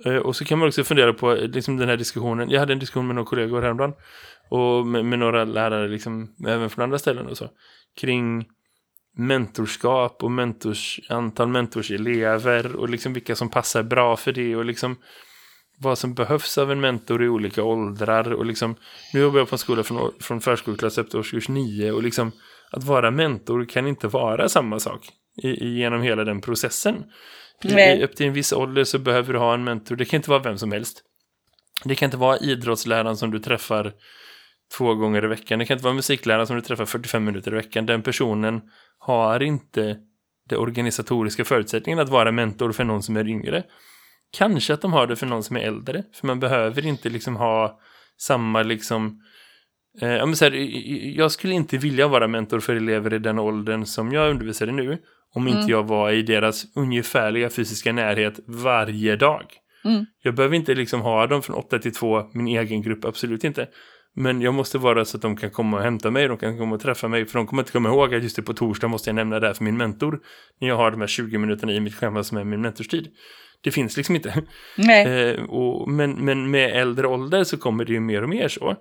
[0.05, 2.49] Eh, och så kan man också fundera på liksom den här diskussionen.
[2.49, 3.93] Jag hade en diskussion med några kollegor häromdagen.
[4.49, 7.49] Och med, med några lärare liksom, även från andra ställen och så.
[7.97, 8.45] Kring
[9.17, 14.95] mentorskap och mentors, antal mentorselever och liksom vilka som passar bra för det och liksom
[15.83, 18.75] vad som behövs av en mentor i olika åldrar och liksom
[19.13, 22.31] nu jobbar jag på en skola från, från förskoleklass upp till årskurs 9 och liksom
[22.71, 25.09] att vara mentor kan inte vara samma sak
[25.43, 26.95] i, genom hela den processen.
[27.63, 30.29] I, upp till en viss ålder så behöver du ha en mentor, det kan inte
[30.29, 31.03] vara vem som helst.
[31.83, 33.93] Det kan inte vara idrottsläraren som du träffar
[34.77, 35.59] två gånger i veckan.
[35.59, 37.85] Det kan inte vara musikläraren som du träffar 45 minuter i veckan.
[37.85, 38.61] Den personen
[38.97, 39.97] har inte
[40.49, 43.63] det organisatoriska förutsättningen att vara mentor för någon som är yngre.
[44.37, 46.03] Kanske att de har det för någon som är äldre.
[46.13, 47.79] För man behöver inte liksom ha
[48.17, 49.21] samma liksom...
[50.01, 50.51] Eh, ja, men så här,
[51.17, 54.71] jag skulle inte vilja vara mentor för elever i den åldern som jag undervisar i
[54.71, 54.97] nu.
[55.35, 59.45] Om inte jag var i deras ungefärliga fysiska närhet varje dag.
[59.85, 60.05] Mm.
[60.23, 63.67] Jag behöver inte liksom ha dem från 8 till 2, min egen grupp, absolut inte.
[64.15, 66.75] Men jag måste vara så att de kan komma och hämta mig, de kan komma
[66.75, 69.09] och träffa mig, för de kommer inte komma ihåg att just det på torsdag måste
[69.09, 70.19] jag nämna det här för min mentor.
[70.59, 73.07] När jag har de här 20 minuterna i mitt schema som är min mentorstid.
[73.61, 74.43] Det finns liksom inte.
[74.77, 75.05] Nej.
[75.33, 78.75] Eh, och, men, men med äldre ålder så kommer det ju mer och mer så.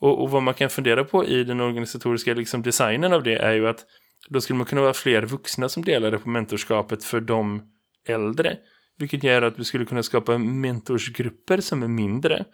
[0.00, 3.52] Och, och vad man kan fundera på i den organisatoriska liksom, designen av det är
[3.52, 3.84] ju att
[4.28, 7.62] då skulle man kunna vara fler vuxna som delade på mentorskapet för de
[8.08, 8.56] äldre.
[8.98, 12.44] Vilket gör att vi skulle kunna skapa mentorsgrupper som är mindre.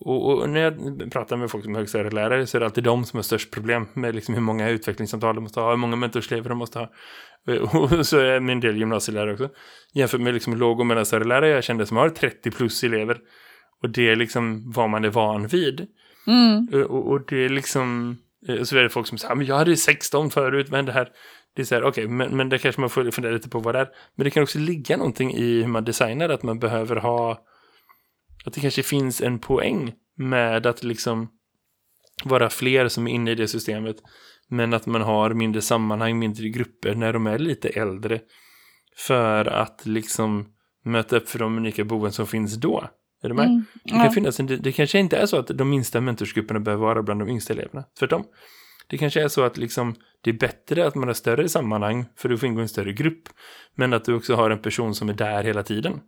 [0.00, 3.04] Och, och när jag pratar med folk som är högstadielärare så är det alltid de
[3.04, 6.48] som har störst problem med liksom hur många utvecklingssamtal de måste ha, hur många mentorslever
[6.48, 6.90] de måste ha.
[7.72, 9.48] Och så är min del gymnasielärare också.
[9.94, 13.18] Jämfört med liksom låg- och mellanstadielärare jag kände som har 30 plus elever.
[13.82, 15.86] Och det är liksom vad man är van vid.
[16.26, 16.84] Mm.
[16.84, 18.16] Och, och det är liksom,
[18.48, 21.08] eh, så är det folk som säger, men jag hade 16 förut, men det här,
[21.56, 23.74] det är så här, okej, men, men det kanske man får fundera lite på vad
[23.74, 23.88] det är.
[24.14, 27.38] Men det kan också ligga någonting i hur man designar, att man behöver ha,
[28.46, 31.28] att det kanske finns en poäng med att liksom
[32.24, 33.96] vara fler som är inne i det systemet.
[34.48, 38.20] Men att man har mindre sammanhang, mindre grupper när de är lite äldre.
[38.96, 40.46] För att liksom
[40.84, 42.88] möta upp för de unika behoven som finns då.
[43.22, 43.46] Är du med?
[43.46, 44.10] Mm, Det, kan ja.
[44.10, 47.28] finnas en, det kanske inte är så att de minsta mentorsgrupperna behöver vara bland de
[47.28, 47.84] yngsta eleverna.
[47.98, 48.24] Tvärtom.
[48.86, 52.30] Det kanske är så att liksom, det är bättre att man har större sammanhang för
[52.30, 53.28] att få ingå i en större grupp.
[53.74, 56.00] Men att du också har en person som är där hela tiden.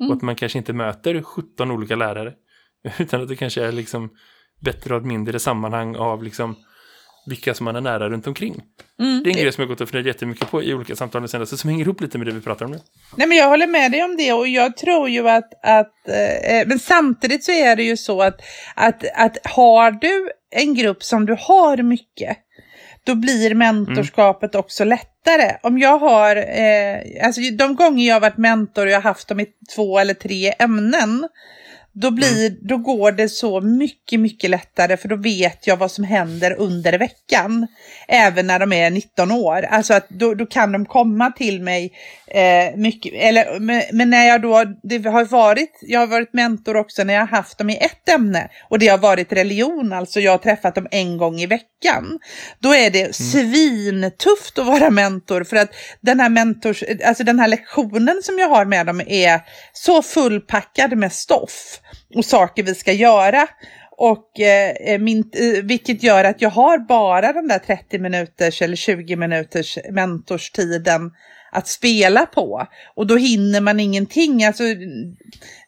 [0.00, 0.10] Mm.
[0.10, 2.32] Och att man kanske inte möter 17 olika lärare.
[2.98, 4.10] Utan att det kanske är liksom
[4.60, 6.56] bättre ett mindre sammanhang av liksom
[7.26, 8.62] vilka som man är nära runt omkring.
[9.00, 9.22] Mm.
[9.22, 11.28] Det är en grej som jag gått och funderat jättemycket på i olika samtal den
[11.28, 12.78] senaste som hänger ihop lite med det vi pratar om nu.
[13.16, 16.66] Nej, men jag håller med dig om det och jag tror ju att, att eh,
[16.66, 18.40] men samtidigt så är det ju så att,
[18.74, 22.38] att, att har du en grupp som du har mycket,
[23.04, 25.56] då blir mentorskapet också lättare.
[25.62, 29.28] Om jag har, eh, alltså de gånger jag har varit mentor och jag har haft
[29.28, 31.28] dem i två eller tre ämnen,
[31.94, 36.04] då, blir, då går det så mycket, mycket lättare för då vet jag vad som
[36.04, 37.66] händer under veckan.
[38.08, 39.62] Även när de är 19 år.
[39.62, 41.92] Alltså att då, då kan de komma till mig
[42.26, 43.12] eh, mycket.
[43.14, 47.14] Eller, men, men när jag då, det har varit, jag har varit mentor också när
[47.14, 48.48] jag har haft dem i ett ämne.
[48.68, 52.18] Och det har varit religion, alltså jag har träffat dem en gång i veckan.
[52.58, 57.48] Då är det svintufft att vara mentor för att den här mentors, alltså den här
[57.48, 59.40] lektionen som jag har med dem är
[59.72, 61.80] så fullpackad med stoff
[62.14, 63.46] och saker vi ska göra.
[63.96, 68.62] Och eh, eh min, eh, vilket gör att jag har bara den där 30 minuters
[68.62, 71.10] eller 20 minuters mentorstiden
[71.54, 72.66] att spela på.
[72.94, 74.44] Och då hinner man ingenting.
[74.44, 74.64] Alltså,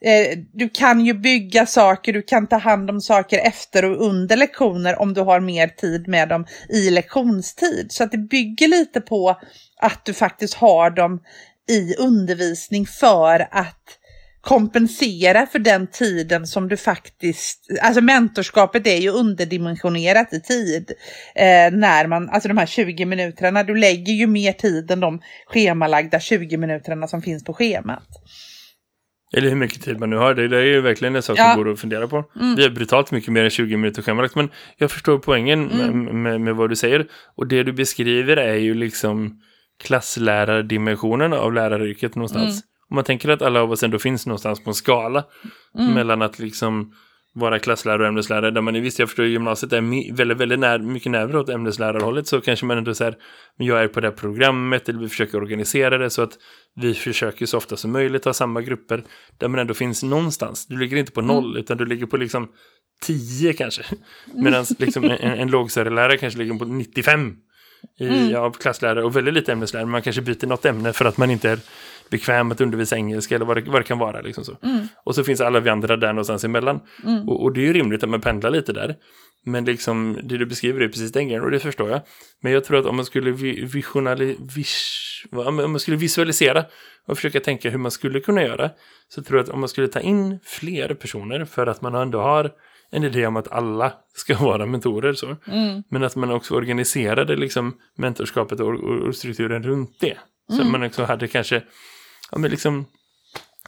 [0.01, 4.37] eh, du kan ju bygga saker, du kan ta hand om saker efter och under
[4.37, 7.87] lektioner om du har mer tid med dem i lektionstid.
[7.93, 9.41] Så att det bygger lite på
[9.81, 11.21] att du faktiskt har dem
[11.69, 13.99] i undervisning för att
[14.47, 20.93] kompensera för den tiden som du faktiskt, alltså mentorskapet är ju underdimensionerat i tid.
[21.35, 25.21] Eh, när man, alltså de här 20 minuterna, du lägger ju mer tid än de
[25.47, 28.09] schemalagda 20 minuterna som finns på schemat.
[29.37, 30.35] Eller hur mycket tid man nu har.
[30.35, 31.55] Det, det är ju verkligen en sak Ja.
[31.55, 32.25] som går att fundera på.
[32.57, 34.35] Vi har brutalt mycket mer än 20 minuter schemalagt.
[34.35, 37.07] Men jag förstår poängen med, med, med vad du säger.
[37.37, 39.41] Och det du beskriver är ju liksom
[39.85, 42.63] klasslärardimensionen av läraryrket någonstans.
[42.91, 45.25] Om man tänker att alla av oss ändå finns någonstans på en skala.
[45.95, 46.93] Mellan att liksom
[47.37, 48.51] vara klasslärare och ämneslärare.
[48.51, 52.27] Där man i visst, jag förstår gymnasiet är väldigt, väldigt när, mycket närmare åt ämneslärarhållet.
[52.27, 53.17] Så kanske man ändå säger,
[53.57, 54.89] jag är på det här programmet.
[54.89, 56.33] Eller vi försöker organisera det så att
[56.81, 59.05] vi försöker så ofta som möjligt ha samma grupper.
[59.39, 60.67] Där man ändå finns någonstans.
[60.67, 62.49] Du ligger inte på noll utan du ligger på liksom
[63.03, 63.83] 10 kanske.
[64.35, 67.37] Medan liksom en, en lågstadielärare kanske ligger på 95
[67.99, 69.87] i, av klasslärare och väldigt lite ämneslärare.
[69.87, 71.59] Man kanske byter något ämne för att man inte är
[72.11, 74.21] bekväm att undervisa engelska eller vad det, vad det kan vara.
[74.21, 74.57] Liksom så.
[75.05, 76.81] Och så finns alla vi andra där någonstans emellan.
[77.27, 78.97] Och, och det är ju rimligt att man pendlar lite där.
[79.45, 82.01] Men liksom, det du beskriver är precis den grejen och det förstår jag.
[82.43, 86.65] Men jag tror att om man skulle vi, visionali, vis, om man skulle visualisera
[87.07, 88.71] och försöka tänka hur man skulle kunna göra
[89.09, 92.21] så tror jag att om man skulle ta in fler personer för att man ändå
[92.21, 92.51] har
[92.91, 95.37] en idé om att alla ska vara mentorer så.
[95.91, 100.17] Men att man också organiserade liksom mentorskapet och, och, och strukturen runt det.
[100.57, 101.63] Så att man också hade kanske,
[102.31, 102.87] ja men liksom,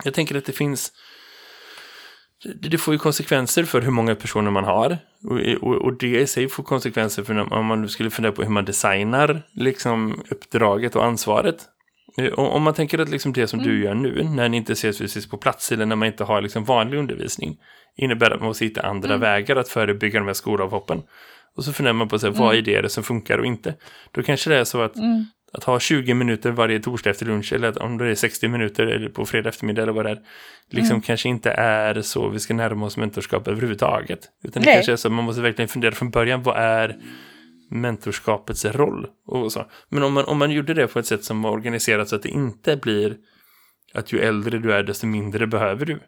[0.04, 0.92] jag tänker att det finns,
[2.60, 4.98] det, får ju konsekvenser för hur många personer man har.
[5.24, 8.32] Och, och, och det i sig får konsekvenser för när, om man nu skulle fundera
[8.32, 11.56] på hur man designar liksom uppdraget och ansvaret.
[12.18, 14.98] Eh, Om man tänker att liksom det som du gör nu, när ni inte ses
[14.98, 17.56] fysiskt på plats eller när man inte har liksom vanlig undervisning,
[17.96, 21.02] innebär att man måste hitta andra vägar att förebygga de här skolavhoppen.
[21.56, 23.74] Och så funderar man på så här, vad är det som funkar och inte.
[24.12, 24.96] Då kanske det är så att,
[25.52, 28.86] att ha 20 minuter varje torsdag efter lunch, eller att om det är 60 minuter
[28.86, 30.18] eller på fredag eftermiddag eller vad det är,
[30.70, 34.20] liksom kanske inte är så vi ska närma oss mentorskap överhuvudtaget.
[34.44, 34.74] Utan det Nej.
[34.74, 36.96] kanske är så att man måste verkligen fundera från början, vad är
[37.70, 39.06] mentorskapets roll?
[39.26, 39.66] Och så.
[39.88, 42.22] Men om man, om man gjorde det på ett sätt som var organiserat så att
[42.22, 43.16] det inte blir
[43.94, 46.00] att ju äldre du är desto mindre behöver du.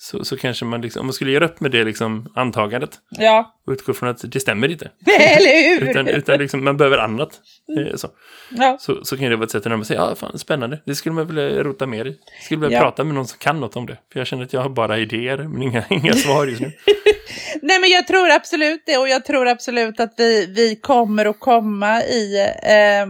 [0.00, 3.54] Så, så kanske man liksom, om man skulle göra upp med det liksom antagandet Ja,
[3.66, 4.90] och utgå från att det stämmer inte.
[5.06, 5.90] eller hur?
[5.90, 7.40] Utan, utan liksom, man behöver annat.
[7.78, 8.08] Eh, Så,
[8.50, 8.76] Ja.
[8.80, 11.12] så, så kan det vara ett sätt att närma sig, ja fan spännande, det skulle
[11.14, 12.08] man vilja rota mer i.
[12.36, 12.82] Jag skulle vilja Ja.
[12.82, 13.96] prata med någon som kan något om det.
[14.12, 16.72] För jag känner att jag har bara idéer, men inga, inga svar just nu.
[17.62, 21.40] Nej men jag tror absolut det och jag tror absolut att vi, vi kommer att
[21.40, 23.06] komma i, eh,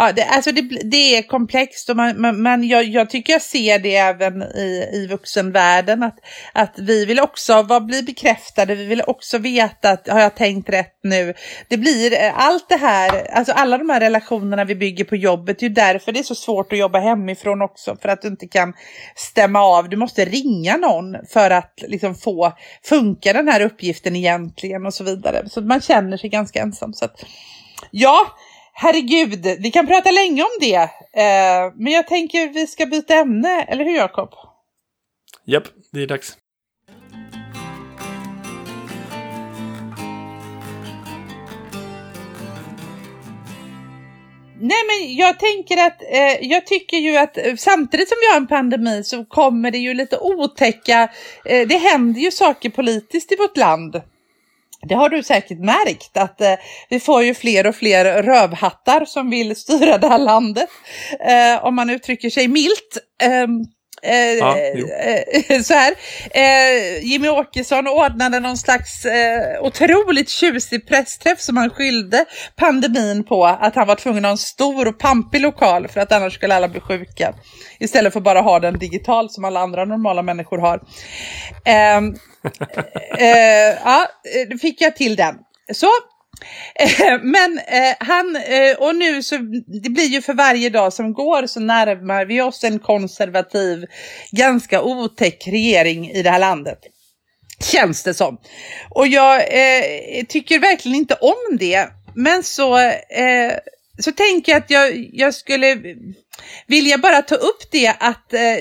[0.00, 3.42] Ja, det, alltså det, det är komplext och man, man, man, jag, jag tycker jag
[3.42, 6.18] ser det även i, i vuxenvärlden att,
[6.52, 10.68] att vi vill också vad, bli bekräftade, vi vill också veta att har jag tänkt
[10.68, 11.34] rätt nu?
[11.68, 15.58] Det blir eh, allt det här, alltså alla de här relationerna vi bygger på jobbet,
[15.58, 18.28] det är ju därför det är så svårt att jobba hemifrån också för att du
[18.28, 18.72] inte kan
[19.16, 22.52] stämma av, du måste ringa någon för att liksom få
[22.84, 25.48] funka den här uppgiften egentligen och så vidare.
[25.48, 26.92] Så man känner sig ganska ensam.
[26.92, 27.24] Så att,
[27.90, 28.26] ja,
[28.80, 30.74] Herregud, vi kan prata länge om det.
[30.74, 34.30] Eh, men jag tänker vi ska byta ämne, eller hur Jakob?
[35.44, 36.36] Japp, det är dags.
[44.60, 48.36] Nej men jag tänker att, eh, jag tycker ju att eh, samtidigt som vi har
[48.36, 51.08] en pandemi så kommer det ju lite otäcka,
[51.44, 54.02] eh, det händer ju saker politiskt i vårt land.
[54.82, 56.54] Det har du säkert märkt att eh,
[56.88, 60.68] vi får ju fler och fler rövhattar som vill styra det här landet.
[61.20, 62.98] Eh, om man uttrycker sig milt.
[63.22, 63.64] Ehm,
[64.02, 65.94] eh, Ja, eh, så här.
[66.30, 72.24] Eh, Jimmy Åkesson ordnade någon slags eh, otroligt tjusig pressträff som han skyllde
[72.56, 76.12] pandemin på att han var tvungen att ha en stor och pampig lokal för att
[76.12, 77.34] annars skulle alla bli sjuka.
[77.80, 80.80] Istället för bara ha den digital som alla andra normala människor har.
[83.18, 85.34] Eh, ja, eh, då fick jag till den.
[85.72, 85.86] Så.
[86.74, 89.36] Eh, Men eh, han, eh, och nu så,
[89.82, 93.86] det blir ju för varje dag som går så närmar vi oss en konservativ,
[94.30, 96.78] ganska otäck regering i det här landet.
[97.72, 98.38] Känns det som.
[98.90, 101.88] Och jag eh, tycker verkligen inte om det.
[102.14, 103.52] Men så, eh,
[103.98, 105.76] så tänker jag att jag, jag skulle
[106.66, 108.56] vilja bara ta upp det att eh,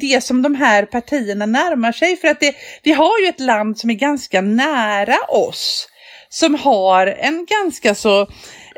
[0.00, 2.16] det som de här partierna närmar sig.
[2.16, 5.88] För att det, vi har ju ett land som är ganska nära oss.
[6.28, 8.22] Som har en ganska så,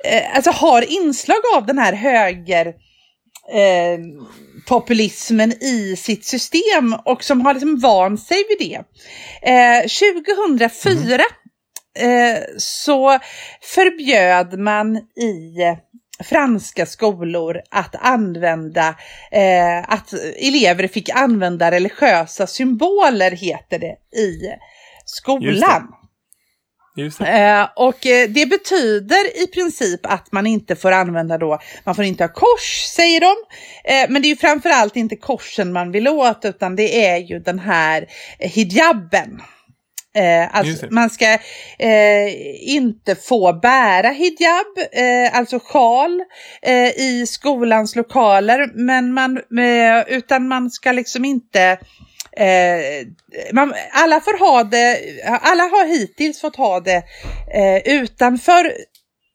[0.04, 2.66] eh, alltså har inslag av den här höger
[3.52, 3.98] eh,
[4.68, 8.85] populismen i sitt system och som har liksom vant sig vid det.
[9.50, 11.22] Eh, 2004
[11.98, 13.18] eh, så
[13.62, 15.54] förbjöd man i
[16.24, 18.88] franska skolor att använda,
[19.33, 24.40] eh, att elever fick använda religiösa symboler heter det i
[25.05, 25.92] skolan.
[26.96, 27.26] Just det.
[27.26, 32.05] Eh, och eh, det betyder i princip att man inte får använda då, man får
[32.05, 33.35] inte ha kors säger de.
[33.85, 37.38] Eh, men det är ju framförallt inte korsen man vill åt utan det är ju
[37.38, 38.07] den här
[38.38, 39.40] eh, hijaben.
[40.16, 41.38] Eh, alltså man ska
[41.79, 42.29] eh,
[42.61, 46.22] inte få bära hijab, eh, alltså sjal,
[46.62, 51.79] eh, i skolans lokaler, men man, eh, utan man ska liksom inte
[52.38, 53.07] Eh,
[53.52, 57.02] man, alla får ha det, alla har hittills fått ha det
[57.55, 58.72] eh, utanför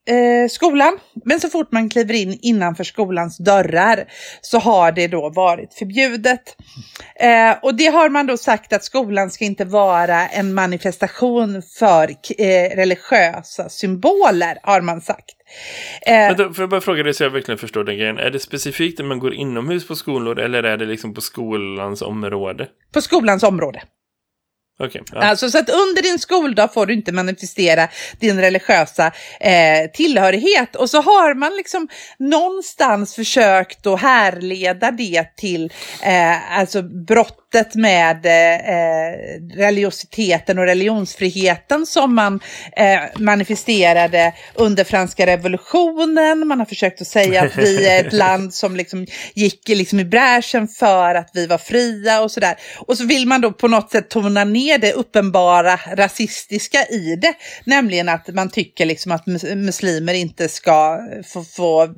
[0.09, 0.97] eh, skolan.
[1.25, 4.05] Men så fort man kliver in innanför skolans dörrar
[4.41, 6.55] så har det då varit förbjudet.
[7.15, 12.09] Eh, och det har man då sagt att skolan ska inte vara en manifestation för
[12.37, 15.25] eh, religiösa symboler har man sagt.
[16.07, 18.17] Eh, Vänta, får jag bara fråga dig så jag verkligen förstår den grejen.
[18.17, 22.01] Är det specifikt när man går inomhus på skolor eller är det liksom på skolans
[22.01, 22.67] område?
[22.93, 23.81] på skolans område.
[24.85, 25.21] Okay, ja.
[25.21, 27.87] Alltså, så att under din skoldag får du inte manifestera
[28.19, 30.75] din religiösa eh, tillhörighet.
[30.75, 31.87] Och så har man liksom
[32.19, 36.81] någonstans försökt att härleda det till eh, alltså
[37.51, 42.39] brottet med eh, religiositeten och religionsfriheten som man
[42.77, 46.47] eh, manifesterade under franska revolutionen.
[46.47, 50.05] Man har försökt att säga att vi är ett land som liksom gick liksom i
[50.05, 52.55] bräschen för att vi var fria och sådär.
[52.77, 57.33] Och så vill man då på något sätt tona ner det uppenbara rasistiska i det.
[57.63, 60.99] Nämligen att man tycker liksom att mus- muslimer inte ska
[61.33, 61.95] få, få,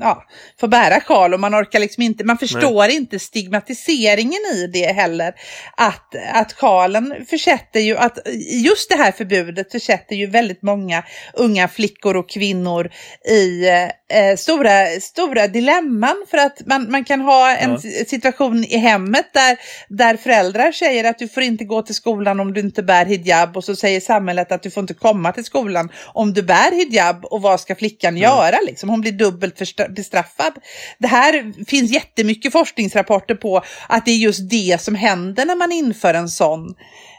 [0.00, 0.24] ja,
[0.60, 5.34] få bära sjal och man orkar liksom inte, man förstår inte stigmatiseringen i det heller.
[5.76, 8.18] Att, att sjalen försätter ju, att
[8.64, 11.02] just det här förbudet försätter ju väldigt många
[11.34, 12.90] unga flickor och kvinnor
[13.30, 13.68] i
[14.12, 18.04] eh, stora, stora dilemman för att man, man kan ha en Ja.
[18.06, 19.56] situation i hemmet där,
[19.88, 23.56] där föräldrar säger att du får inte gå till skolan om du inte bär hijab
[23.56, 27.24] och så säger samhället att du får inte komma till skolan om du bär hijab
[27.24, 28.88] och vad ska flickan göra liksom?
[28.88, 29.58] Hon blir dubbelt
[29.96, 30.52] bestraffad.
[30.98, 35.72] Det här finns jättemycket forskningsrapporter på att det är just det som händer när man
[35.72, 36.74] inför en sån,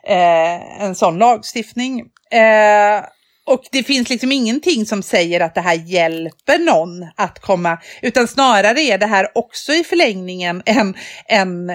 [0.08, 2.00] eh, en sån lagstiftning.
[2.32, 3.06] Eh,
[3.46, 8.28] och det finns liksom ingenting som säger att det här hjälper någon att komma, utan
[8.28, 11.72] snarare är det här också i förlängningen en, en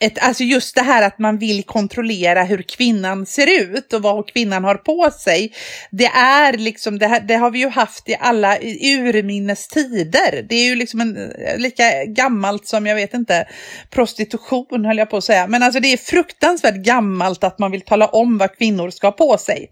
[0.00, 4.28] ett, alltså just det här att man vill kontrollera hur kvinnan ser ut och vad
[4.28, 5.52] kvinnan har på sig.
[5.90, 10.46] Det är liksom, det, här, det har vi ju haft i alla i urminnes tider.
[10.48, 13.48] Det är ju liksom en, eh, lika gammalt som, jag vet inte,
[13.90, 15.46] prostitution höll jag på att säga.
[15.46, 19.12] Men alltså det är fruktansvärt gammalt att man vill tala om vad kvinnor ska ha
[19.12, 19.70] på sig.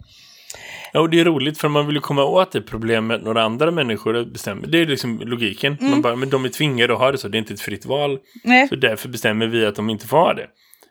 [0.92, 3.70] Ja, och det är roligt för man vill ju komma åt det problemet några andra
[3.70, 4.66] människor bestämmer.
[4.66, 5.76] Det är liksom logiken.
[5.80, 5.90] Mm.
[5.90, 7.86] Man bara, men de är tvingade att ha det så, det är inte ett fritt
[7.86, 8.18] val.
[8.44, 8.68] Nej.
[8.68, 10.46] Så därför bestämmer vi att de inte får ha det.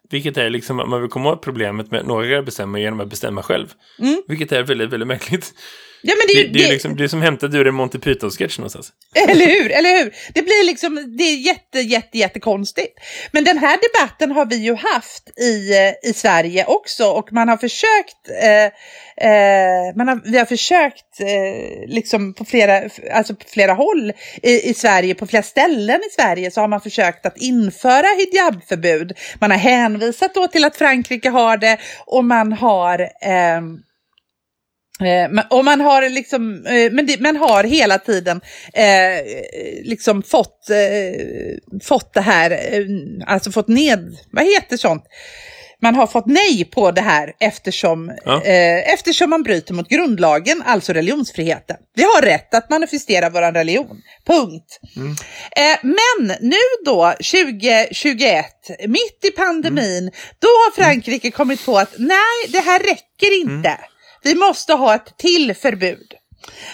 [0.09, 3.09] Vilket är liksom att man vill komma åt problemet med att några bestämmer genom att
[3.09, 3.67] bestämma själv.
[3.99, 4.21] Mm.
[4.27, 5.53] Vilket är väldigt, väldigt märkligt.
[6.01, 8.57] Ja, men det, Det, det, är liksom, det är som hämtat ur en Monty Python-sketch
[8.57, 8.91] någonstans.
[9.29, 9.71] Eller hur?
[9.71, 10.15] Eller hur?
[10.33, 12.99] Det blir liksom, det är jätte, jätte, jättekonstigt.
[13.31, 17.49] Men den här debatten har vi ju haft i, eh, i Sverige också och man
[17.49, 18.65] har försökt, eh,
[19.27, 24.69] eh, man har, vi har försökt eh, liksom på flera, alltså på flera håll i,
[24.69, 29.13] i Sverige, på flera ställen i Sverige så har man försökt att införa hijabförbud.
[29.39, 33.61] Man har hänvisat då till att Frankrike har det och man har ehm, Eh,
[35.49, 38.41] Och man har liksom, eh, men det, man har hela tiden
[38.73, 39.25] eh,
[39.83, 42.85] liksom fått, eh, fått det här, eh,
[43.27, 45.03] alltså fått ned, vad heter sånt?
[45.83, 48.43] Man har fått nej på det här eftersom, Ja.
[48.43, 51.77] eh, eftersom man bryter mot grundlagen, alltså religionsfriheten.
[51.95, 54.79] Vi har rätt att manifestera vår religion, punkt.
[55.57, 58.45] Eh, men nu då, 2021,
[58.87, 63.77] mitt i pandemin, då har Frankrike kommit på att nej, det här räcker inte.
[64.23, 66.13] Vi måste ha ett till förbud.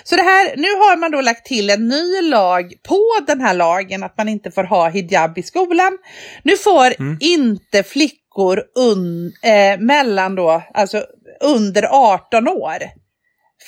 [0.03, 3.53] Så det här, nu har man då lagt till en ny lag på den här
[3.53, 5.97] lagen att man inte får ha hijab i skolan.
[6.43, 11.05] Nu får inte flickor un, eh, mellan då, alltså
[11.41, 12.77] under 18 år.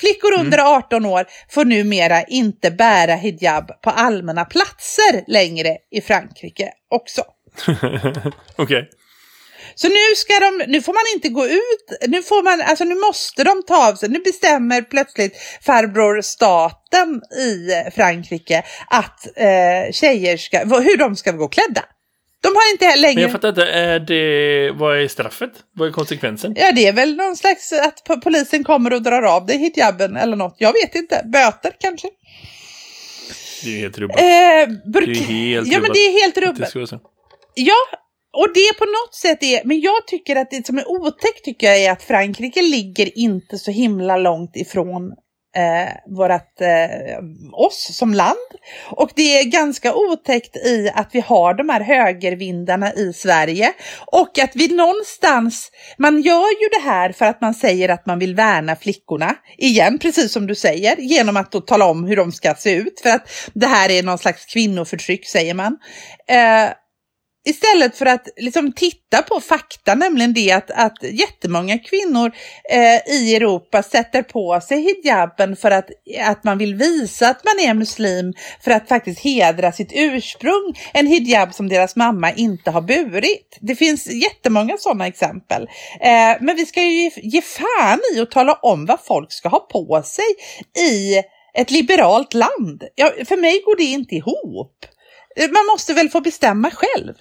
[0.00, 6.72] Flickor under 18 år får numera inte bära hijab på allmänna platser längre i Frankrike
[6.88, 7.22] också.
[8.56, 8.90] Okej.
[9.74, 12.94] Så nu ska de, nu får man inte gå ut, nu får man, alltså nu
[12.94, 20.36] måste de ta av sig, nu bestämmer plötsligt farbror staten i Frankrike att eh, tjejer
[20.36, 21.84] ska, hur de ska gå klädda.
[22.42, 25.50] De har inte Men längre, jag fattar inte, är det, vad är straffet?
[25.74, 26.52] Vad är konsekvensen?
[26.56, 30.16] ja det är väl någon slags att po- polisen kommer och drar av dig hijaben
[30.16, 32.08] eller något, jag vet inte, böter kanske.
[33.64, 34.20] Det är helt rubbat.
[34.20, 35.94] Eh, Det burk- är helt ja men rubbat.
[35.94, 36.40] det är helt Det
[36.86, 37.00] så.
[37.54, 37.74] Ja,
[38.32, 41.66] och det på något sätt är, men jag tycker att det som är otäckt tycker
[41.66, 45.12] jag är att Frankrike ligger inte så himla långt ifrån
[45.56, 47.18] eh, vårat, eh,
[47.52, 48.36] oss som land.
[48.90, 53.72] Och det är ganska otäckt i att vi har de här högervindarna i Sverige.
[54.06, 58.18] Och att vi någonstans, man gör ju det här för att man säger att man
[58.18, 59.34] vill värna flickorna.
[59.58, 63.00] Igen, precis som du säger, genom att då tala om hur de ska se ut.
[63.02, 65.78] För att det här är någon slags kvinnoförtryck, säger man.
[66.28, 66.70] Eh,
[67.44, 72.32] Istället för att liksom titta på fakta, nämligen det att, att jättemånga kvinnor
[72.70, 75.88] eh, i Europa sätter på sig hijaben för att,
[76.24, 80.78] att man vill visa att man är muslim, för att faktiskt hedra sitt ursprung.
[80.92, 83.58] En hijab som deras mamma inte har burit.
[83.60, 85.62] Det finns jättemånga sådana exempel.
[86.00, 89.48] Eh, men vi ska ju ge, ge fan i att tala om vad folk ska
[89.48, 90.24] ha på sig
[90.78, 91.22] i
[91.54, 92.84] ett liberalt land.
[92.94, 94.86] Ja, för mig går det inte ihop.
[95.36, 97.14] Eh, man måste väl få bestämma själv.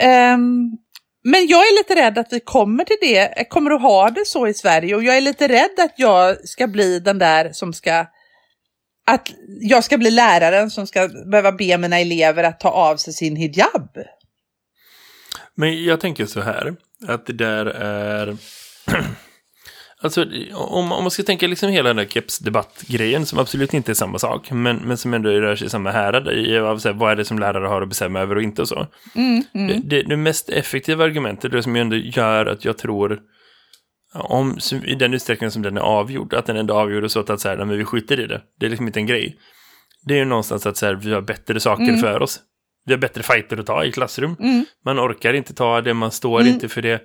[0.00, 0.78] Um,
[1.24, 4.46] men jag är lite rädd att vi kommer till det, kommer att ha det så
[4.46, 8.06] i Sverige och jag är lite rädd att jag ska bli den där som ska
[9.06, 9.28] att
[9.60, 13.36] jag ska bli läraren som ska behöva be mina elever att ta av sig sin
[13.36, 13.98] hijab.
[15.54, 16.76] Men jag tänker så här,
[17.08, 18.36] att det där är...
[20.02, 20.24] alltså,
[20.54, 24.18] om, om man ska tänka liksom hela den där kepsdebattgrejen, som absolut inte är samma
[24.18, 27.12] sak, men, men som ändå rör sig i samma härad, i av så här, vad
[27.12, 28.86] är det som lärare har att bestämma över och inte och så.
[29.14, 29.82] Mm, mm.
[29.84, 33.20] Det, det, mest effektiva argumentet, det som ändå gör att jag tror,
[34.14, 37.48] om, i den utsträckning som den är avgjord, att den ändå avgjord så att så
[37.48, 38.40] här, men vi skiter i det.
[38.60, 39.36] Det är liksom inte en grej.
[40.04, 42.40] Det är ju någonstans att så här, vi har bättre saker för oss.
[42.84, 44.36] Vi har bättre fighter att ta i klassrum.
[44.40, 44.64] Mm.
[44.84, 47.02] Man orkar inte ta det, man står inte för det.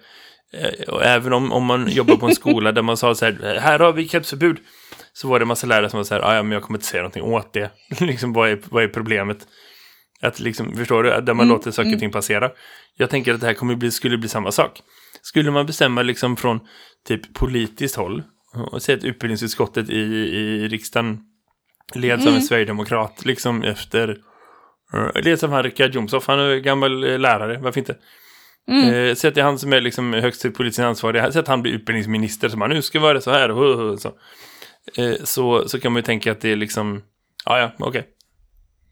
[0.53, 3.59] Eh, Och även om, om man jobbar på en skola där man sa så här,
[3.59, 4.57] här har vi kepsförbud.
[5.13, 6.77] Så var det en massa lärare som var så här, "Ah, ja men jag kommer
[6.77, 7.71] inte säga någonting åt det.
[7.99, 9.47] liksom, vad är, vad är problemet?
[10.21, 12.51] Att liksom, förstår du, där man låter saker och ting passera.
[12.97, 14.81] Jag tänker att det här kommer bli, skulle bli samma sak.
[15.21, 16.59] Skulle man bestämma liksom från
[17.07, 18.23] typ politiskt håll,
[18.71, 21.19] och säga att utbildningsutskottet i, i riksdagen
[21.95, 24.09] leds av en sverigedemokrat, liksom efter,
[24.93, 27.95] uh, leds av han Richard Jomshof, han är gammal eh, lärare, varför inte?
[28.71, 31.33] Eh, Säg att det är han som är liksom högst politiskt ansvarig.
[31.33, 32.49] Säg att han blir utbildningsminister.
[32.49, 33.51] Så man, nu ska vara så här.
[33.51, 34.07] Och, så.
[34.97, 35.67] Eh, så.
[35.67, 37.01] Så kan man ju tänka att det är liksom...
[37.45, 38.05] Ja, ja, okej.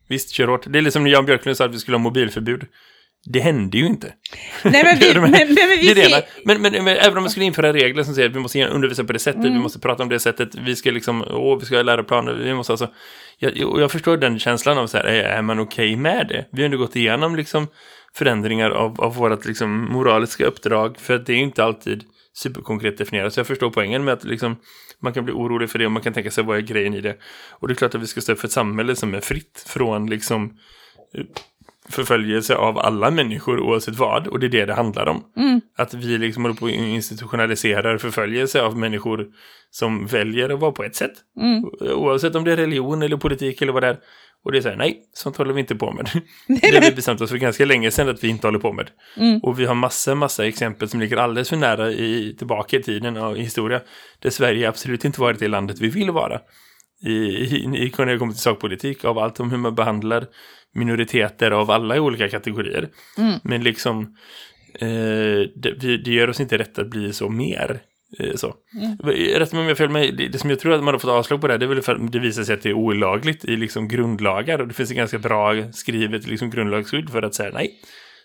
[0.07, 0.65] Visst, kör hårt.
[0.67, 2.65] Det är liksom när Jan Björklund sa att vi skulle ha mobilförbud.
[3.27, 4.13] Det hände ju inte.
[4.63, 7.29] Nej, men vi, men, men, men vi det är Men, men, men även om man
[7.29, 9.53] skulle införa regler som säger att vi måste undervisa på det sättet, Mm.
[9.53, 12.53] vi måste prata om det sättet, vi ska liksom, åh, vi ska ha läroplaner, vi
[12.53, 12.89] måste alltså...
[13.37, 16.45] Jag, jag förstår den känslan av så här, är, är man okej med det?
[16.51, 17.67] Vi har ändå gått igenom liksom
[18.15, 22.03] förändringar av, av vårt liksom moraliska uppdrag, för att det är ju inte alltid
[22.33, 23.33] superkonkret definierat.
[23.33, 24.55] Så jag förstår poängen med att liksom,
[24.99, 27.01] man kan bli orolig för det och man kan tänka sig vad är grejen i
[27.01, 27.17] det.
[27.51, 29.63] Och det är klart att vi ska stå upp för ett samhälle som är fritt
[29.67, 30.57] från liksom
[31.17, 31.25] eh,
[31.89, 34.27] förföljelse av alla människor oavsett vad.
[34.27, 35.23] Och det är det det handlar om.
[35.77, 39.27] Att vi liksom håller på och institutionaliserar förföljelse av människor
[39.69, 41.13] som väljer att vara på ett sätt.
[41.81, 43.97] Oavsett om det är religion eller politik eller vad det är.
[44.45, 46.09] Och det är så här, nej, sånt håller vi inte på med.
[46.61, 48.89] det har vi bestämt oss för ganska länge sedan att vi inte håller på med.
[49.43, 53.17] Och vi har massa, massa exempel som ligger alldeles för nära i, tillbaka i tiden
[53.17, 53.81] och i historia.
[54.19, 56.39] Där Sverige absolut inte varit det landet vi vill vara.
[57.05, 60.25] I, i, i, när det kommer till sakpolitik, av allt om hur man behandlar
[60.73, 62.89] minoriteter av alla olika kategorier.
[63.43, 64.15] Men liksom,
[64.79, 67.81] eh, det, det gör oss inte rätt att bli så mer.
[68.19, 68.55] Eh, så.
[69.35, 71.11] Rätt mig om jag fel med, det, det som jag tror att man har fått
[71.11, 72.73] avslag på det här, det är väl för att det visar sig att det är
[72.73, 74.61] olagligt i liksom grundlagar.
[74.61, 77.71] Och det finns ett ganska bra skrivet liksom grundlagsskydd för att säga nej.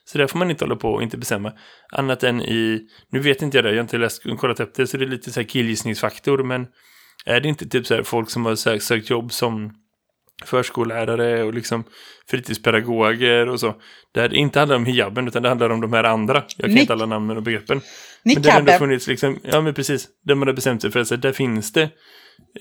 [0.04, 1.52] Så där får man inte hålla på och inte bestämma.
[1.92, 2.80] Annat än i,
[3.12, 5.08] nu vet inte jag det, jag har inte läst, kollat upp det, så det är
[5.08, 6.66] lite så här killgissningsfaktor, men
[7.26, 9.72] är det inte typ så här folk som har sökt, sökt jobb som
[10.44, 11.84] förskollärare och liksom
[12.30, 13.74] fritidspedagoger och så.
[14.14, 16.42] Där det inte handlar om hijaben utan det handlar om de här andra.
[16.56, 17.80] Jag kan Nick- inte alla namnen och begreppen.
[18.24, 21.00] Men det har ändå funnits liksom, ja men precis, där man har bestämt sig för
[21.00, 21.82] att där finns det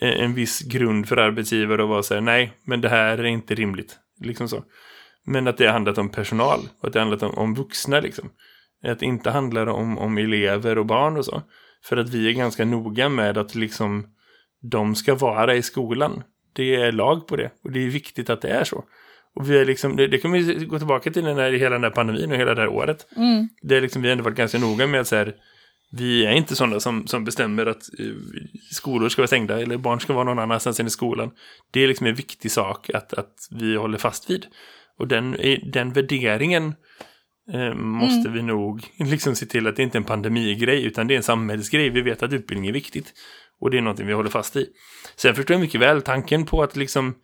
[0.02, 3.24] eh, en viss grund för arbetsgivare att vara så här, nej, men det här är
[3.24, 3.98] inte rimligt.
[4.22, 4.64] Liksom så.
[5.26, 8.00] Men att det har handlat om personal och att det har handlat om, om vuxna
[8.00, 8.30] liksom.
[8.84, 11.42] Att det inte handlar om, om elever och barn och så.
[11.84, 14.08] För att vi är ganska noga med att liksom
[14.62, 16.24] de ska vara i skolan.
[16.54, 18.84] Det är lag på det och det är viktigt att det är så.
[19.40, 21.84] Och vi är liksom, det, det kan vi gå tillbaka till den här, hela den
[21.84, 23.08] här pandemin och hela det här året.
[23.62, 25.36] Det är liksom, vi har ändå varit ganska noga med att så här,
[25.92, 28.06] vi är inte sådana som, som bestämmer att eh,
[28.72, 31.32] skolor ska vara stängda eller barn ska vara någon annanstans än i skolan.
[31.72, 34.46] Det är liksom en viktig sak att, att vi håller fast vid.
[34.98, 35.38] Och den,
[35.72, 36.74] den värderingen
[37.54, 41.14] eh, måste vi nog liksom se till att det inte är en pandemigrej utan det
[41.14, 41.90] är en samhällsgrej.
[41.90, 43.14] Vi vet att utbildning är viktigt.
[43.62, 44.66] Och det är någonting vi håller fast i.
[45.16, 47.16] Sen förstår jag mycket väl tanken på att liksom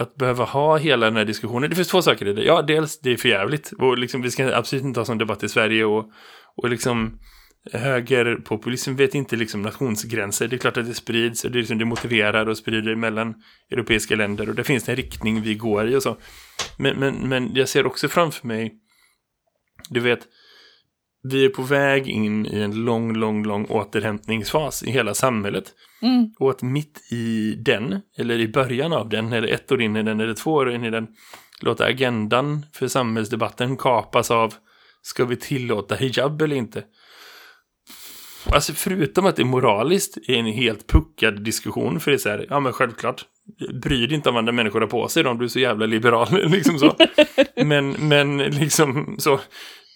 [0.00, 1.70] att behöva ha hela den här diskussionen.
[1.70, 2.42] Det finns två saker i det.
[2.42, 3.72] Ja, dels det är för jävligt.
[3.78, 5.84] Och liksom, vi ska absolut inte ha sån debatt i Sverige.
[5.84, 6.10] Och,
[6.56, 7.18] och liksom
[7.72, 10.48] högerpopulism vet inte liksom nationsgränser.
[10.48, 13.34] Det är klart att det sprids och det, liksom, det motiverar och sprider mellan
[13.70, 14.48] europeiska länder.
[14.48, 16.16] Och det finns en riktning vi går i och så.
[16.76, 18.74] Men, men, men jag ser också framför mig,
[19.88, 20.20] du vet,
[21.22, 25.64] vi är på väg in i en lång, lång, lång återhämtningsfas i hela samhället.
[26.38, 30.02] Och att mitt i den, eller i början av den, eller ett år in i
[30.02, 31.06] den, eller två år in i den,
[31.60, 34.54] låta agendan för samhällsdebatten kapas av
[35.02, 36.84] ska vi tillåta hijab eller inte?
[38.46, 42.46] Alltså förutom att det moraliskt är en helt puckad diskussion, för det är så här,
[42.50, 43.24] ja men självklart,
[43.82, 46.28] bry dig inte om andra människor har på sig om du är så jävla liberal,
[46.50, 46.96] liksom så.
[47.64, 49.40] Men, men liksom så,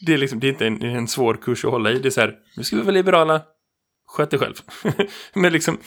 [0.06, 2.10] det är liksom, det är inte en, en svår kurs att hålla i, det är
[2.10, 3.42] så här, nu ska vi vara liberala,
[4.06, 4.54] sköt dig själv.
[5.34, 5.78] Men liksom,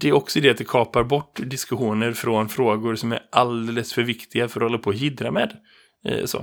[0.00, 4.02] det är också det att det kapar bort diskussioner från frågor som är alldeles för
[4.02, 5.56] viktiga för att hålla på och jiddra med.
[6.04, 6.40] Eh, Så.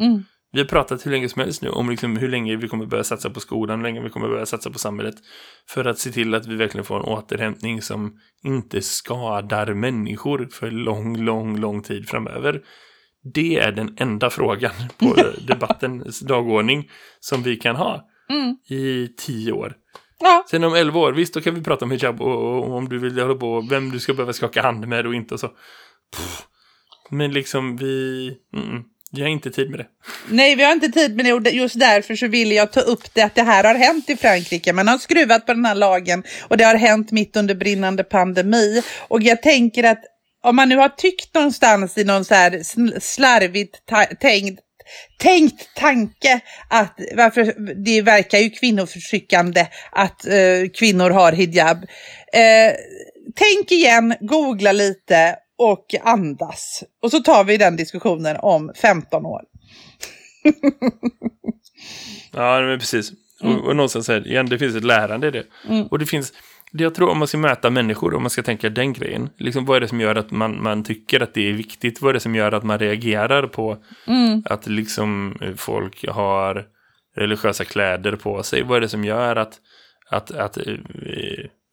[0.54, 3.04] Vi har pratat hur länge som helst nu om liksom hur länge vi kommer börja
[3.04, 5.16] satsa på skolan, hur länge vi kommer börja satsa på samhället.
[5.70, 10.72] För att se till att vi verkligen får en återhämtning som inte skadar människor för
[10.72, 12.62] lång, lång, lång tid framöver.
[13.24, 15.16] Det är den enda frågan på
[15.48, 18.10] debattens dagordning som vi kan ha
[18.70, 19.76] i tio år.
[20.20, 22.78] Ja, Sen om 11 år, visst då kan vi prata om hijab och, och, och
[22.78, 25.40] om du vill hålla på, vem du ska behöva skaka hand med och inte och
[25.40, 25.48] så.
[25.48, 26.42] Pff.
[27.10, 29.88] Men liksom vi, mm, vi har inte tid med det.
[30.30, 33.14] nej, vi har inte tid med det och just därför så vill jag ta upp
[33.14, 34.74] det att det här har hänt i Frankrike.
[34.74, 38.84] Man har skruvat på den här lagen och det har hänt mitt under brinnande pandemi.
[39.08, 40.04] Och jag tänker att
[40.44, 43.76] om man nu har tyckt någonstans i någon så här sl- slarvigt
[44.20, 44.60] tänkt
[45.20, 46.40] tänkt tanke
[46.70, 47.54] att varför
[47.86, 51.78] det verkar ju kvinnoförtryckande att eh, kvinnor har hijab.
[52.34, 52.74] Eh,
[53.36, 56.84] tänk igen, googla lite och andas.
[57.02, 59.42] Och så tar vi den diskussionen om 15 år.
[62.36, 63.12] Ja, men precis.
[63.42, 65.44] Och, och någonstans här, igen, det finns ett lärande i det.
[65.92, 66.34] Och det finns,
[66.82, 69.78] jag tror om man ska möta människor, om man ska tänka den grejen, liksom vad
[69.78, 72.02] är det som gör att man, man tycker att det är viktigt?
[72.02, 73.78] Vad är det som gör att man reagerar på
[74.46, 76.66] att liksom folk har
[77.16, 78.64] religiösa kläder på sig?
[78.64, 79.54] Vad är det som gör att,
[80.10, 80.64] att, att eh,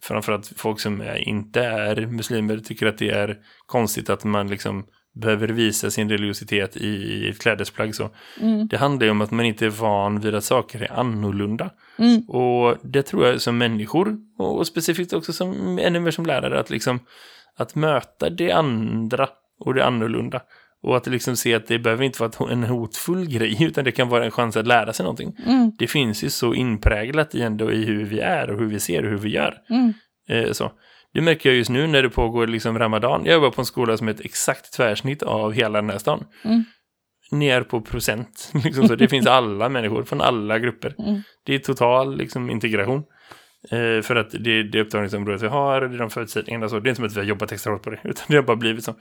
[0.03, 5.49] framförallt folk som inte är muslimer tycker att det är konstigt att man liksom behöver
[5.49, 7.95] visa sin religiositet i ett klädesplagg.
[7.95, 8.11] Så.
[8.41, 8.69] Mm.
[8.69, 11.71] Det handlar ju om att man inte är van vid att saker är annorlunda.
[11.99, 12.21] Mm.
[12.23, 16.71] Och det tror jag som människor, och specifikt också som ännu mer som lärare, att
[16.71, 17.01] liksom
[17.57, 19.29] att möta det andra
[19.61, 20.43] och det annorlunda.
[20.83, 24.09] Och att liksom se att det behöver inte vara en hotfull grej, utan det kan
[24.09, 25.37] vara en chans att lära sig någonting.
[25.47, 25.73] Mm.
[25.79, 29.05] Det finns ju så inpräglat i ändå i hur vi är och hur vi ser
[29.05, 29.55] och hur vi gör.
[29.71, 29.93] Mm.
[30.29, 30.73] Eh, så.
[31.15, 33.23] Det märker jag just nu när det pågår liksom Ramadan.
[33.25, 36.25] Jag jobbar på en skola som är ett exakt tvärsnitt av hela den här stan.
[36.45, 36.65] Mm.
[37.31, 38.53] Ner på procent.
[38.65, 38.95] Liksom så.
[38.95, 40.95] Det finns alla människor från alla grupper.
[40.99, 41.23] Mm.
[41.47, 43.03] Det är total liksom, integration.
[43.71, 46.69] Eh, för att det det upptagningsområdet vi har, det är de förutsättningarna.
[46.69, 46.81] Så.
[46.81, 48.43] Det är inte som att vi har jobbat extra hårt på det, utan det har
[48.43, 48.95] bara blivit så.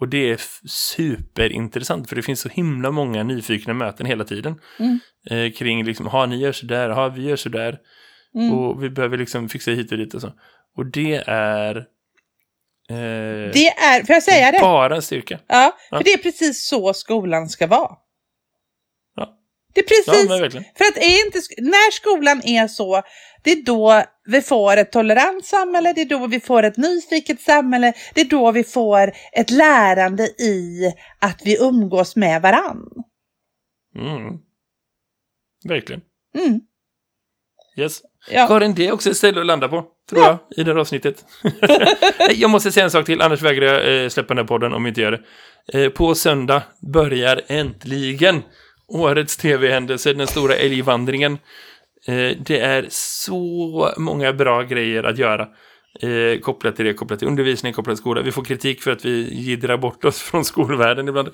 [0.00, 4.54] Och det är superintressant, för det finns så himla många nyfikna möten hela tiden.
[4.78, 4.98] Mm.
[5.30, 7.78] Eh, kring liksom, ha ni gör så där, ha vi gör så där.
[8.34, 8.52] Mm.
[8.52, 10.32] Och vi behöver liksom fixa hit och dit och så.
[10.76, 11.76] Och det är...
[12.90, 14.58] Eh, Det är, får jag säga det?
[14.60, 15.40] bara en styrka.
[15.46, 15.96] Ja, Ja.
[15.96, 17.90] för det är precis så skolan ska vara.
[19.16, 19.38] Ja.
[19.74, 20.64] Det är Ja, precis, verkligen.
[20.78, 23.02] för att är inte, när skolan är så,
[23.42, 27.40] det är då vi får ett tolerant samhälle, det är då vi får ett nyfiket
[27.40, 32.88] samhälle, det är då vi får ett lärande i att vi umgås med varann.
[33.96, 34.38] Mm.
[35.64, 36.00] Verkligen.
[36.38, 36.60] Mm.
[37.76, 38.00] Yes.
[38.30, 38.46] Ja.
[38.46, 40.38] Karin, det är också ett ställe att landa på, tror Ja.
[40.48, 41.24] jag, i det här avsnittet.
[42.34, 44.82] Jag måste säga en sak till, annars vägrar jag eh, släppa den här podden om
[44.84, 45.10] vi inte gör
[45.72, 45.84] det.
[45.84, 48.42] Eh, på söndag börjar äntligen
[48.88, 51.32] årets tv-händelse, den stora älgvandringen.
[52.06, 55.48] Eh, det är så många bra grejer att göra.
[56.00, 58.22] Eh, kopplat till det, kopplat till undervisning, kopplat till skola.
[58.22, 61.28] Vi får kritik för att vi giddrar bort oss från skolvärlden ibland.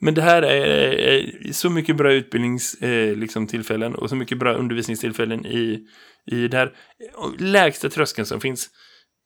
[0.00, 4.52] Men det här är så mycket bra utbildningstillfällen eh, liksom, tillfällen och så mycket bra
[4.52, 5.86] undervisningstillfällen i,
[6.30, 6.72] i det här
[7.38, 8.70] lägsta tröskeln som finns.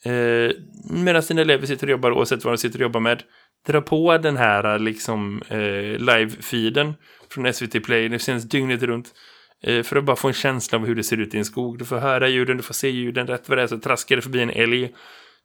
[0.05, 0.57] Eh,
[0.91, 3.23] medan dina elever sitter och jobbar, oavsett vad de sitter och jobbar med,
[3.67, 6.95] dra på den här liksom, eh, live-feeden
[7.31, 9.15] från SVT Play, det känns dygnet runt.
[9.63, 11.79] Eh, för att bara få en känsla av hur det ser ut i en skog.
[11.79, 14.23] Du får höra ljuden, du får se ljuden, rätt vad det är så traskar det
[14.23, 14.93] förbi en älg.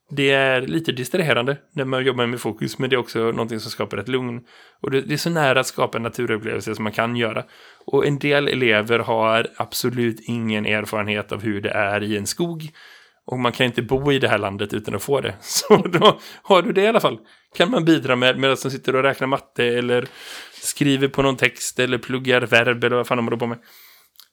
[0.10, 3.72] Det är lite distraherande när man jobbar med fokus, men det är också någonting som
[3.72, 4.42] skapar ett lugn.
[4.82, 7.44] Och det, det är så nära att skapa en naturupplevelse som man kan göra.
[7.86, 12.72] Och en del elever har absolut ingen erfarenhet av hur det är i en skog.
[13.26, 15.36] Och man kan inte bo i det här landet utan att få det.
[15.42, 17.20] Så då har du det i alla fall.
[17.56, 20.08] Kan man bidra med medan de sitter och räknar matte eller
[20.52, 23.58] skriver på någon text eller pluggar verb eller vad fan de håller på med.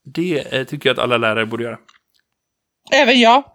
[0.05, 1.79] Det eh, tycker jag att alla lärare borde göra.
[2.93, 3.54] Även jag.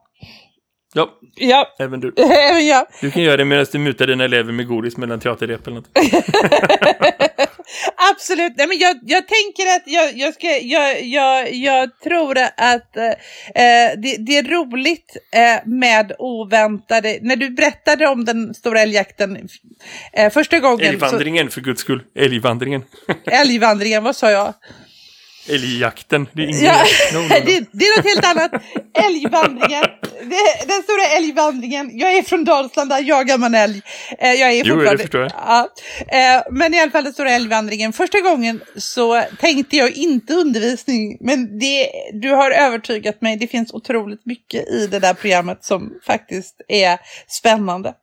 [0.93, 2.13] Ja, Ja, även du.
[2.17, 2.85] även jag.
[3.01, 5.89] Du kan göra det medan du mutar dina elever med godis mellan teaterrep eller något.
[8.11, 8.53] Absolut.
[8.57, 13.13] Nej, men jag, jag tänker att jag, jag, ska, jag, jag, jag tror att eh,
[13.97, 17.19] det, det är roligt eh, med oväntade...
[17.21, 19.47] När du berättade om den stora älgjakten
[20.13, 20.87] eh, första gången...
[20.87, 22.03] Älgvandringen för guds skull.
[22.15, 22.83] Älgvandringen.
[23.07, 24.53] Så, älgvandringen, vad sa jag?
[25.49, 26.27] Älgjakten.
[26.33, 26.85] Det är ingen Ja.
[27.13, 27.27] No, no, no.
[27.45, 28.51] det, det är något helt annat.
[28.93, 29.83] Älgvandringen.
[30.21, 31.97] Det, den stora älgvandringen.
[31.97, 33.81] Jag är från Dalsland, där jagar man älg.
[34.19, 35.31] Eh, jag är Jo, det förstår jag.
[35.31, 35.69] Ja.
[36.07, 37.93] Eh, men i alla fall den stora älgvandringen.
[37.93, 41.17] Första gången så tänkte jag inte undervisning.
[41.21, 43.37] Men det, du har övertygat mig.
[43.37, 46.97] Det finns otroligt mycket i det där programmet som faktiskt är
[47.27, 47.93] spännande.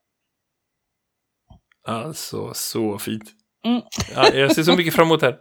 [1.89, 3.36] Alltså, så fint.
[3.67, 3.83] Mm.
[4.15, 5.37] Ja, jag ser så mycket fram emot det här.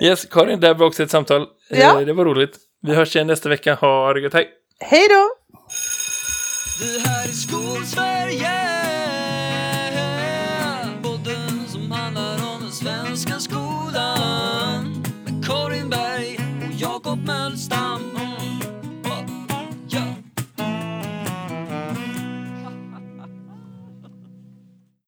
[0.04, 1.42] Yes, Karin, det här var också ett samtal.
[1.70, 2.00] Eh, Ja.
[2.00, 2.56] Det var roligt.
[2.82, 3.74] Vi hörs igen nästa vecka.
[3.74, 4.48] Ha det gött, hej!
[4.80, 5.28] Hej då!